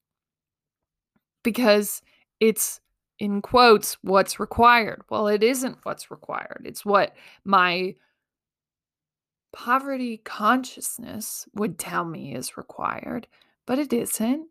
because 1.42 2.00
it's 2.40 2.80
in 3.18 3.42
quotes 3.42 3.98
what's 4.00 4.40
required. 4.40 5.02
Well 5.10 5.28
it 5.28 5.42
isn't 5.42 5.76
what's 5.82 6.10
required. 6.10 6.62
It's 6.64 6.86
what 6.86 7.14
my 7.44 7.96
poverty 9.52 10.16
consciousness 10.24 11.46
would 11.54 11.78
tell 11.78 12.06
me 12.06 12.34
is 12.34 12.56
required 12.56 13.26
but 13.66 13.78
it 13.78 13.92
isn't 13.92 14.46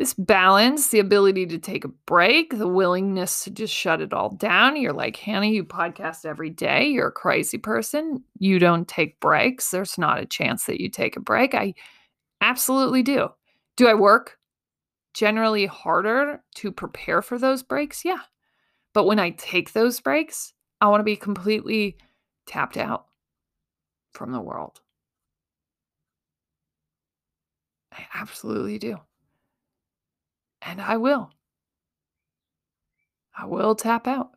this 0.00 0.14
balance, 0.14 0.88
the 0.88 0.98
ability 0.98 1.44
to 1.44 1.58
take 1.58 1.84
a 1.84 1.88
break, 2.06 2.56
the 2.56 2.66
willingness 2.66 3.44
to 3.44 3.50
just 3.50 3.74
shut 3.74 4.00
it 4.00 4.14
all 4.14 4.30
down. 4.30 4.80
You're 4.80 4.94
like, 4.94 5.14
Hannah, 5.16 5.44
you 5.44 5.62
podcast 5.62 6.24
every 6.24 6.48
day. 6.48 6.86
You're 6.86 7.08
a 7.08 7.12
crazy 7.12 7.58
person. 7.58 8.24
You 8.38 8.58
don't 8.58 8.88
take 8.88 9.20
breaks. 9.20 9.70
There's 9.70 9.98
not 9.98 10.18
a 10.18 10.24
chance 10.24 10.64
that 10.64 10.80
you 10.80 10.88
take 10.88 11.16
a 11.18 11.20
break. 11.20 11.54
I 11.54 11.74
absolutely 12.40 13.02
do. 13.02 13.28
Do 13.76 13.88
I 13.88 13.92
work 13.92 14.38
generally 15.12 15.66
harder 15.66 16.42
to 16.54 16.72
prepare 16.72 17.20
for 17.20 17.36
those 17.38 17.62
breaks? 17.62 18.02
Yeah. 18.02 18.20
But 18.94 19.04
when 19.04 19.18
I 19.18 19.32
take 19.32 19.74
those 19.74 20.00
breaks, 20.00 20.54
I 20.80 20.88
want 20.88 21.00
to 21.00 21.04
be 21.04 21.16
completely 21.16 21.98
tapped 22.46 22.78
out 22.78 23.04
from 24.14 24.32
the 24.32 24.40
world. 24.40 24.80
I 27.92 28.06
absolutely 28.14 28.78
do. 28.78 28.96
And 30.62 30.80
I 30.80 30.96
will. 30.96 31.32
I 33.36 33.46
will 33.46 33.74
tap 33.74 34.06
out. 34.06 34.30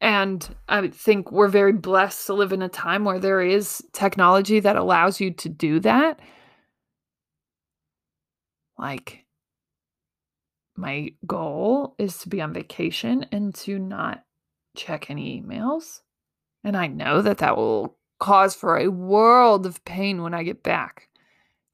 And 0.00 0.56
I 0.68 0.88
think 0.88 1.30
we're 1.30 1.48
very 1.48 1.72
blessed 1.72 2.26
to 2.26 2.34
live 2.34 2.52
in 2.52 2.62
a 2.62 2.68
time 2.68 3.04
where 3.04 3.18
there 3.18 3.42
is 3.42 3.82
technology 3.92 4.60
that 4.60 4.76
allows 4.76 5.20
you 5.20 5.30
to 5.32 5.48
do 5.48 5.80
that. 5.80 6.20
Like, 8.78 9.26
my 10.74 11.10
goal 11.26 11.94
is 11.98 12.18
to 12.18 12.30
be 12.30 12.40
on 12.40 12.54
vacation 12.54 13.26
and 13.30 13.54
to 13.56 13.78
not 13.78 14.24
check 14.74 15.10
any 15.10 15.42
emails. 15.42 16.00
And 16.64 16.76
I 16.76 16.86
know 16.86 17.20
that 17.20 17.38
that 17.38 17.56
will 17.56 17.98
cause 18.18 18.54
for 18.54 18.78
a 18.78 18.88
world 18.88 19.66
of 19.66 19.84
pain 19.84 20.22
when 20.22 20.32
I 20.32 20.44
get 20.44 20.62
back. 20.62 21.08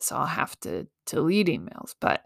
So 0.00 0.16
I'll 0.16 0.26
have 0.26 0.58
to 0.60 0.88
delete 1.06 1.46
emails. 1.46 1.94
But 2.00 2.24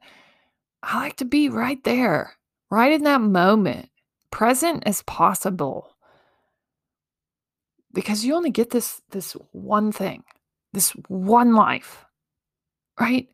I 0.82 0.98
like 0.98 1.16
to 1.16 1.24
be 1.24 1.48
right 1.48 1.82
there, 1.84 2.36
right 2.70 2.92
in 2.92 3.04
that 3.04 3.20
moment, 3.20 3.90
present 4.30 4.82
as 4.86 5.02
possible. 5.02 5.96
Because 7.92 8.24
you 8.24 8.34
only 8.34 8.50
get 8.50 8.70
this 8.70 9.02
this 9.10 9.32
one 9.52 9.92
thing, 9.92 10.22
this 10.72 10.90
one 11.08 11.54
life, 11.54 12.04
right? 12.98 13.28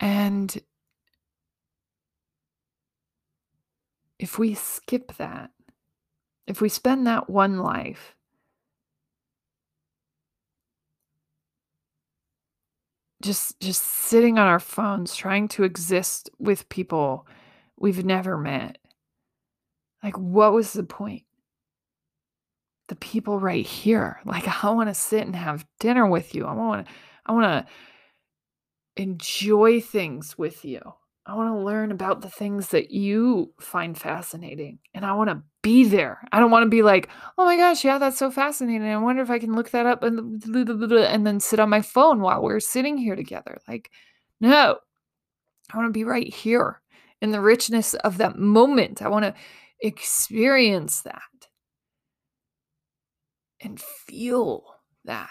And 0.00 0.60
if 4.18 4.38
we 4.38 4.54
skip 4.54 5.16
that, 5.18 5.50
if 6.46 6.60
we 6.60 6.68
spend 6.68 7.06
that 7.06 7.28
one 7.30 7.58
life 7.58 8.14
just 13.22 13.58
just 13.60 13.82
sitting 13.82 14.38
on 14.38 14.46
our 14.46 14.60
phones 14.60 15.14
trying 15.14 15.48
to 15.48 15.64
exist 15.64 16.30
with 16.38 16.68
people 16.68 17.26
we've 17.78 18.04
never 18.04 18.36
met. 18.36 18.78
Like 20.02 20.18
what 20.18 20.52
was 20.52 20.72
the 20.72 20.82
point? 20.82 21.22
The 22.88 22.96
people 22.96 23.38
right 23.38 23.66
here. 23.66 24.20
Like 24.24 24.64
i 24.64 24.70
want 24.70 24.90
to 24.90 24.94
sit 24.94 25.24
and 25.26 25.36
have 25.36 25.66
dinner 25.80 26.06
with 26.06 26.34
you. 26.34 26.44
I 26.46 26.52
want 26.52 26.86
to 26.86 26.92
i 27.26 27.32
want 27.32 27.66
to 27.66 29.02
enjoy 29.02 29.80
things 29.80 30.36
with 30.36 30.64
you. 30.64 30.80
I 31.24 31.34
want 31.34 31.54
to 31.54 31.64
learn 31.64 31.92
about 31.92 32.20
the 32.20 32.28
things 32.28 32.68
that 32.68 32.90
you 32.90 33.54
find 33.60 33.96
fascinating 33.96 34.80
and 34.92 35.06
I 35.06 35.12
want 35.14 35.30
to 35.30 35.42
be 35.62 35.84
there. 35.84 36.20
I 36.32 36.40
don't 36.40 36.50
want 36.50 36.64
to 36.64 36.70
be 36.70 36.82
like, 36.82 37.08
oh 37.38 37.44
my 37.44 37.56
gosh, 37.56 37.84
yeah, 37.84 37.98
that's 37.98 38.18
so 38.18 38.30
fascinating. 38.30 38.88
I 38.88 38.96
wonder 38.98 39.22
if 39.22 39.30
I 39.30 39.38
can 39.38 39.54
look 39.54 39.70
that 39.70 39.86
up 39.86 40.02
and, 40.02 40.42
and 40.44 41.26
then 41.26 41.40
sit 41.40 41.60
on 41.60 41.70
my 41.70 41.82
phone 41.82 42.20
while 42.20 42.42
we're 42.42 42.60
sitting 42.60 42.98
here 42.98 43.16
together. 43.16 43.58
Like, 43.68 43.90
no, 44.40 44.78
I 45.72 45.76
want 45.76 45.88
to 45.88 45.92
be 45.92 46.04
right 46.04 46.32
here 46.32 46.80
in 47.20 47.30
the 47.30 47.40
richness 47.40 47.94
of 47.94 48.18
that 48.18 48.38
moment. 48.38 49.02
I 49.02 49.08
want 49.08 49.24
to 49.24 49.34
experience 49.80 51.02
that 51.02 51.22
and 53.60 53.80
feel 53.80 54.64
that. 55.04 55.30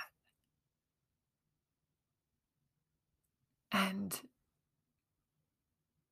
And 3.72 4.20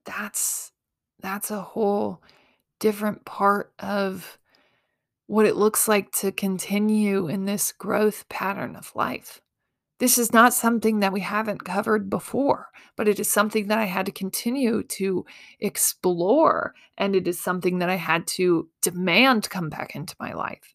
that's 0.05 0.71
that's 1.21 1.51
a 1.51 1.61
whole 1.61 2.21
different 2.79 3.25
part 3.25 3.73
of 3.79 4.37
what 5.27 5.45
it 5.45 5.55
looks 5.55 5.87
like 5.87 6.11
to 6.11 6.31
continue 6.31 7.27
in 7.27 7.45
this 7.45 7.71
growth 7.71 8.27
pattern 8.29 8.75
of 8.75 8.91
life. 8.95 9.41
This 9.99 10.17
is 10.17 10.31
not 10.31 10.53
something 10.53 11.01
that 11.01 11.13
we 11.13 11.19
haven't 11.19 11.65
covered 11.65 12.09
before, 12.09 12.69
but 12.95 13.07
it 13.07 13.19
is 13.19 13.29
something 13.29 13.67
that 13.67 13.77
I 13.77 13.85
had 13.85 14.05
to 14.05 14.11
continue 14.13 14.81
to 14.81 15.25
explore. 15.59 16.73
And 16.97 17.15
it 17.15 17.27
is 17.27 17.39
something 17.39 17.79
that 17.79 17.89
I 17.89 17.95
had 17.95 18.25
to 18.27 18.69
demand 18.81 19.49
come 19.49 19.69
back 19.69 19.95
into 19.95 20.15
my 20.19 20.33
life. 20.33 20.73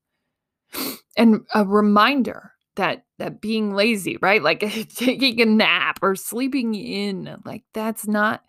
And 1.17 1.47
a 1.55 1.65
reminder 1.65 2.53
that 2.77 3.05
that 3.19 3.41
being 3.41 3.75
lazy, 3.75 4.19
right? 4.21 4.43
Like 4.43 4.61
taking 4.95 5.41
a 5.41 5.47
nap 5.47 6.01
or 6.03 6.17
sleeping 6.17 6.75
in, 6.75 7.37
like 7.45 7.65
that's 7.73 8.07
not 8.07 8.43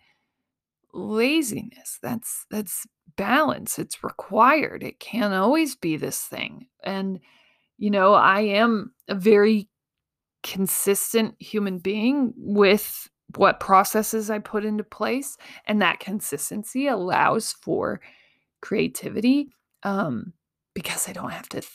laziness. 0.96 1.98
That's 2.02 2.46
that's 2.50 2.86
balance. 3.16 3.78
It's 3.78 4.02
required. 4.02 4.82
It 4.82 5.00
can't 5.00 5.34
always 5.34 5.76
be 5.76 5.96
this 5.96 6.20
thing. 6.20 6.66
And 6.82 7.20
you 7.78 7.90
know, 7.90 8.14
I 8.14 8.40
am 8.40 8.92
a 9.08 9.14
very 9.14 9.68
consistent 10.42 11.34
human 11.40 11.78
being 11.78 12.32
with 12.36 13.08
what 13.34 13.60
processes 13.60 14.30
I 14.30 14.38
put 14.38 14.64
into 14.64 14.84
place. 14.84 15.36
And 15.66 15.82
that 15.82 16.00
consistency 16.00 16.86
allows 16.86 17.52
for 17.52 18.00
creativity 18.62 19.48
um, 19.82 20.32
because 20.74 21.08
I 21.08 21.12
don't 21.12 21.32
have 21.32 21.48
to 21.50 21.60
th- 21.60 21.72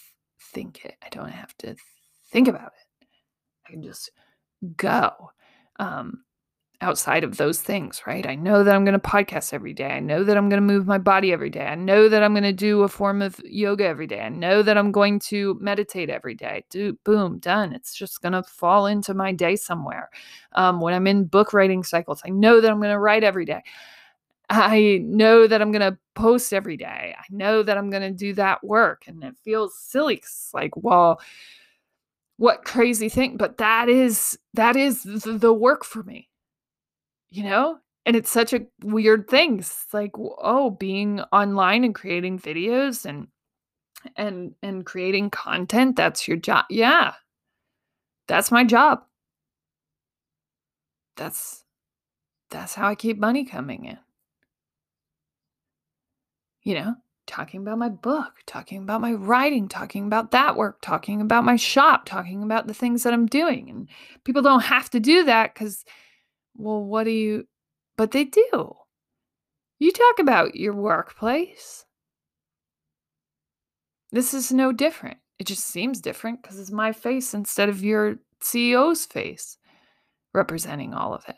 think 0.54 0.86
it. 0.86 0.96
I 1.04 1.10
don't 1.10 1.30
have 1.30 1.56
to 1.60 1.76
think 2.32 2.48
about 2.48 2.72
it. 3.02 3.08
I 3.68 3.72
can 3.72 3.84
just 3.84 4.12
go. 4.78 5.32
Um, 5.80 6.24
outside 6.82 7.24
of 7.24 7.38
those 7.38 7.62
things, 7.62 8.02
right? 8.08 8.26
I 8.26 8.34
know 8.34 8.64
that 8.64 8.76
I'm 8.76 8.84
going 8.84 9.00
to 9.00 9.08
podcast 9.08 9.54
every 9.54 9.74
day. 9.74 9.92
I 9.92 10.00
know 10.00 10.24
that 10.24 10.36
I'm 10.36 10.50
going 10.50 10.58
to 10.58 10.74
move 10.74 10.88
my 10.88 10.98
body 10.98 11.32
every 11.32 11.50
day. 11.50 11.66
I 11.66 11.76
know 11.76 12.10
that 12.10 12.24
I'm 12.24 12.34
going 12.34 12.44
to 12.44 12.52
do 12.52 12.82
a 12.82 12.88
form 12.88 13.22
of 13.22 13.40
yoga 13.46 13.86
every 13.86 14.08
day. 14.08 14.22
I 14.22 14.30
know 14.30 14.64
that 14.64 14.78
I'm 14.78 14.92
going 14.92 15.20
to 15.20 15.58
meditate 15.62 16.10
every 16.10 16.34
day. 16.34 16.66
Do 16.72 16.98
boom, 17.04 17.38
done. 17.38 17.74
It's 17.74 17.94
just 17.94 18.22
going 18.22 18.34
to 18.34 18.42
fall 18.44 18.88
into 18.88 19.14
my 19.14 19.32
day 19.32 19.56
somewhere. 19.56 20.10
Um, 20.54 20.82
when 20.82 20.96
I'm 20.96 21.06
in 21.06 21.26
book 21.26 21.54
writing 21.54 21.84
cycles, 21.84 22.22
I 22.26 22.30
know 22.30 22.60
that 22.60 22.72
I'm 22.72 22.80
going 22.80 22.92
to 22.92 23.00
write 23.00 23.24
every 23.24 23.46
day. 23.46 23.62
I 24.50 25.00
know 25.04 25.48
that 25.48 25.62
I'm 25.62 25.72
going 25.72 25.94
to 25.94 25.98
post 26.16 26.52
every 26.52 26.78
day. 26.78 27.16
I 27.18 27.24
know 27.30 27.64
that 27.64 27.78
I'm 27.78 27.90
going 27.90 28.02
to 28.02 28.12
do 28.12 28.34
that 28.34 28.64
work. 28.64 29.04
And 29.08 29.24
it 29.24 29.36
feels 29.44 29.78
silly. 29.78 30.24
Like, 30.54 30.76
well, 30.76 31.22
what 32.38 32.66
crazy 32.66 33.08
thing. 33.08 33.38
But 33.38 33.60
that 33.60 33.88
is, 33.88 34.38
that 34.56 34.76
is 34.76 35.04
the 35.04 35.54
work 35.54 35.86
for 35.86 36.04
me 36.04 36.28
you 37.32 37.44
know? 37.44 37.80
And 38.06 38.16
it's 38.16 38.32
such 38.32 38.54
a 38.54 38.66
weird 38.84 39.30
thing. 39.30 39.60
It's 39.60 39.94
like, 39.94 40.12
oh, 40.18 40.72
being 40.72 41.22
online 41.32 41.84
and 41.84 41.96
creating 41.96 42.40
videos 42.40 43.06
and 43.06 43.28
and 44.16 44.56
and 44.64 44.86
creating 44.86 45.30
content, 45.30 45.96
that's 45.96 46.28
your 46.28 46.38
job. 46.38 46.66
Yeah. 46.70 47.14
That's 48.28 48.52
my 48.52 48.64
job. 48.64 49.04
That's 51.18 51.64
that's 52.50 52.74
how 52.76 52.88
I 52.88 52.96
keep 52.96 53.18
money 53.18 53.46
coming 53.46 53.86
in. 53.86 54.00
You 56.64 56.76
know, 56.76 56.96
talking 57.28 57.62
about 57.62 57.78
my 57.78 57.90
book, 57.90 58.34
talking 58.46 58.84
about 58.84 59.02
my 59.02 59.14
writing, 59.14 59.68
talking 59.68 60.06
about 60.06 60.32
that 60.32 60.56
work, 60.56 60.80
talking 60.82 61.22
about 61.22 61.44
my 61.44 61.56
shop, 61.56 62.06
talking 62.06 62.44
about 62.44 62.68
the 62.68 62.74
things 62.74 63.04
that 63.04 63.14
I'm 63.14 63.26
doing. 63.26 63.70
And 63.70 63.90
people 64.24 64.42
don't 64.42 64.64
have 64.64 64.90
to 64.92 65.00
do 65.00 65.24
that 65.26 65.56
cuz 65.56 65.86
well, 66.56 66.84
what 66.84 67.06
do 67.06 67.12
you 67.12 67.46
but 67.98 68.12
they 68.12 68.24
do. 68.24 68.76
You 69.80 69.92
talk 69.92 70.20
about 70.20 70.56
your 70.56 70.74
workplace. 70.74 71.86
This 74.12 74.34
is 74.34 74.52
no 74.52 74.72
different. 74.72 75.18
It 75.40 75.48
just 75.48 75.66
seems 75.66 76.02
different 76.02 76.42
because 76.42 76.60
it's 76.60 76.72
my 76.72 76.92
face 76.92 77.34
instead 77.34 77.70
of 77.70 77.84
your 77.84 78.18
CEO's 78.42 79.06
face 79.06 79.58
representing 80.34 80.94
all 80.94 81.14
of 81.14 81.24
it. 81.28 81.36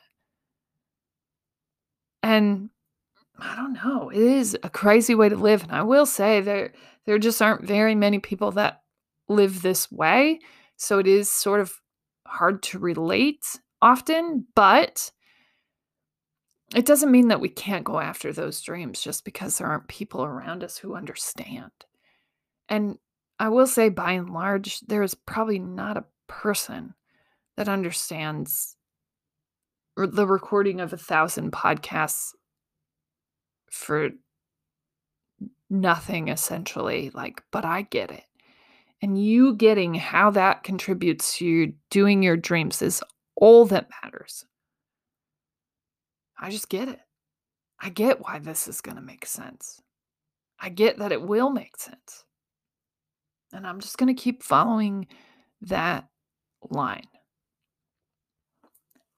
And 2.22 2.70
I 3.38 3.56
don't 3.56 3.74
know, 3.74 4.10
it 4.10 4.22
is 4.22 4.58
a 4.64 4.70
crazy 4.70 5.16
way 5.16 5.30
to 5.30 5.36
live. 5.36 5.64
And 5.64 5.72
I 5.72 5.84
will 5.84 6.06
say 6.06 6.42
there 6.42 6.72
there 7.06 7.20
just 7.20 7.42
aren't 7.42 7.66
very 7.66 7.96
many 7.96 8.20
people 8.20 8.52
that 8.52 8.82
live 9.28 9.62
this 9.62 9.92
way. 9.92 10.40
So 10.78 11.00
it 11.00 11.08
is 11.08 11.30
sort 11.30 11.60
of 11.60 11.74
hard 12.26 12.64
to 12.64 12.80
relate 12.80 13.60
often, 13.84 14.48
but 14.56 15.12
it 16.74 16.86
doesn't 16.86 17.12
mean 17.12 17.28
that 17.28 17.42
we 17.42 17.50
can't 17.50 17.84
go 17.84 18.00
after 18.00 18.32
those 18.32 18.62
dreams 18.62 19.02
just 19.02 19.26
because 19.26 19.58
there 19.58 19.68
aren't 19.68 19.90
people 19.90 20.24
around 20.24 20.64
us 20.64 20.78
who 20.78 20.96
understand. 20.96 21.72
And 22.70 22.98
I 23.40 23.50
will 23.50 23.68
say, 23.68 23.90
by 23.90 24.14
and 24.14 24.30
large, 24.30 24.80
there 24.82 25.04
is 25.04 25.14
probably 25.14 25.60
not 25.60 25.98
a 25.98 26.06
person 26.28 26.94
that 27.58 27.68
understands 27.68 28.78
the 29.98 30.26
recording 30.26 30.80
of 30.80 30.94
a 30.94 30.98
thousand 30.98 31.52
podcasts 31.52 32.32
for 33.70 34.10
nothing 35.70 36.28
essentially 36.28 37.12
like 37.14 37.42
but 37.52 37.66
i 37.66 37.82
get 37.82 38.12
it 38.12 38.24
and 39.02 39.24
you 39.24 39.56
getting 39.56 39.94
how 39.94 40.30
that 40.30 40.64
contributes 40.64 41.38
to 41.38 41.46
you 41.46 41.74
doing 41.90 42.24
your 42.24 42.38
dreams 42.38 42.82
is 42.82 43.04
all 43.36 43.66
that 43.66 43.90
matters 44.04 44.46
I 46.44 46.50
just 46.50 46.68
get 46.68 46.90
it. 46.90 47.00
I 47.80 47.90
get 47.90 48.20
why 48.22 48.40
this 48.40 48.68
is 48.68 48.82
going 48.82 48.98
to 48.98 49.02
make 49.02 49.26
sense. 49.26 49.82
I 50.60 50.68
get 50.68 50.98
that 51.00 51.14
it 51.14 51.22
will 51.22 51.50
make 51.50 51.78
sense. 51.78 52.26
And 53.54 53.66
I'm 53.66 53.80
just 53.80 53.98
going 53.98 54.14
to 54.14 54.22
keep 54.22 54.44
following 54.44 55.08
that 55.62 56.10
line. 56.70 57.08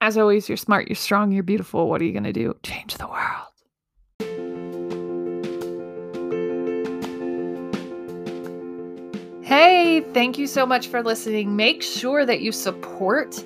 As 0.02 0.20
always, 0.20 0.48
you're 0.48 0.56
smart, 0.56 0.88
you're 0.88 0.96
strong, 0.96 1.32
you're 1.32 1.42
beautiful. 1.42 1.90
What 1.90 2.00
are 2.00 2.06
you 2.06 2.12
going 2.12 2.26
to 2.26 2.34
do? 2.34 2.56
Change 2.62 2.96
the 2.96 3.08
world. 3.08 3.48
Hey, 9.44 10.02
thank 10.14 10.38
you 10.38 10.46
so 10.46 10.66
much 10.66 10.90
for 10.90 11.02
listening. 11.02 11.56
Make 11.56 11.82
sure 11.82 12.24
that 12.26 12.42
you 12.42 12.52
support 12.52 13.44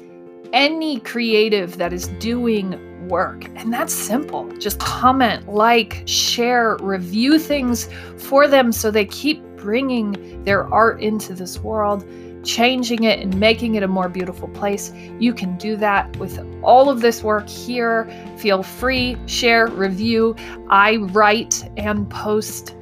any 0.54 1.00
creative 1.00 1.78
that 1.78 1.94
is 1.94 2.08
doing 2.20 3.08
work. 3.08 3.46
And 3.56 3.74
that's 3.74 3.94
simple. 3.94 4.50
Just 4.58 4.80
comment, 4.80 5.48
like, 5.50 6.04
share, 6.06 6.78
review 6.80 7.40
things 7.40 7.90
for 8.18 8.48
them 8.48 8.72
so 8.72 8.92
they 8.92 9.06
keep 9.06 9.44
bringing 9.58 10.44
their 10.44 10.72
art 10.74 11.02
into 11.02 11.34
this 11.34 11.60
world, 11.60 12.06
changing 12.44 13.04
it 13.04 13.20
and 13.20 13.38
making 13.38 13.76
it 13.76 13.84
a 13.84 13.88
more 13.88 14.08
beautiful 14.08 14.48
place. 14.50 14.94
You 15.20 15.34
can 15.34 15.58
do 15.58 15.76
that 15.78 16.16
with 16.18 16.40
all 16.64 16.90
of 16.90 17.02
this 17.02 17.24
work 17.24 17.50
here. 17.50 18.10
Feel 18.38 18.64
free, 18.64 19.18
share, 19.26 19.68
review. 19.68 20.36
I 20.70 20.98
write 20.98 21.70
and 21.78 22.10
post 22.10 22.76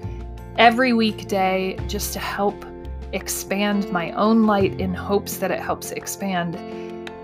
every 0.58 0.94
weekday 0.94 1.78
just 1.88 2.14
to 2.14 2.20
help 2.20 2.66
expand 3.14 3.90
my 3.92 4.12
own 4.12 4.46
light 4.46 4.80
in 4.80 4.94
hopes 4.94 5.38
that 5.38 5.50
it 5.50 5.60
helps 5.60 5.92
expand 5.92 6.56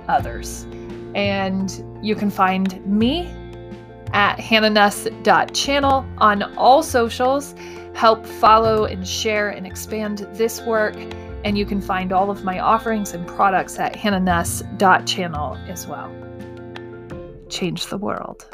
others. 0.07 0.65
And 1.15 1.83
you 2.01 2.15
can 2.15 2.29
find 2.29 2.85
me 2.85 3.27
at 4.13 4.37
hannahnuss.channel 4.37 6.05
on 6.17 6.43
all 6.57 6.83
socials. 6.83 7.55
Help 7.93 8.25
follow 8.25 8.85
and 8.85 9.07
share 9.07 9.49
and 9.49 9.67
expand 9.67 10.27
this 10.33 10.61
work. 10.61 10.95
And 11.43 11.57
you 11.57 11.65
can 11.65 11.81
find 11.81 12.13
all 12.13 12.31
of 12.31 12.43
my 12.43 12.59
offerings 12.59 13.13
and 13.13 13.27
products 13.27 13.77
at 13.77 13.93
hannahnuss.channel 13.95 15.57
as 15.67 15.87
well. 15.87 16.11
Change 17.49 17.87
the 17.87 17.97
world. 17.97 18.47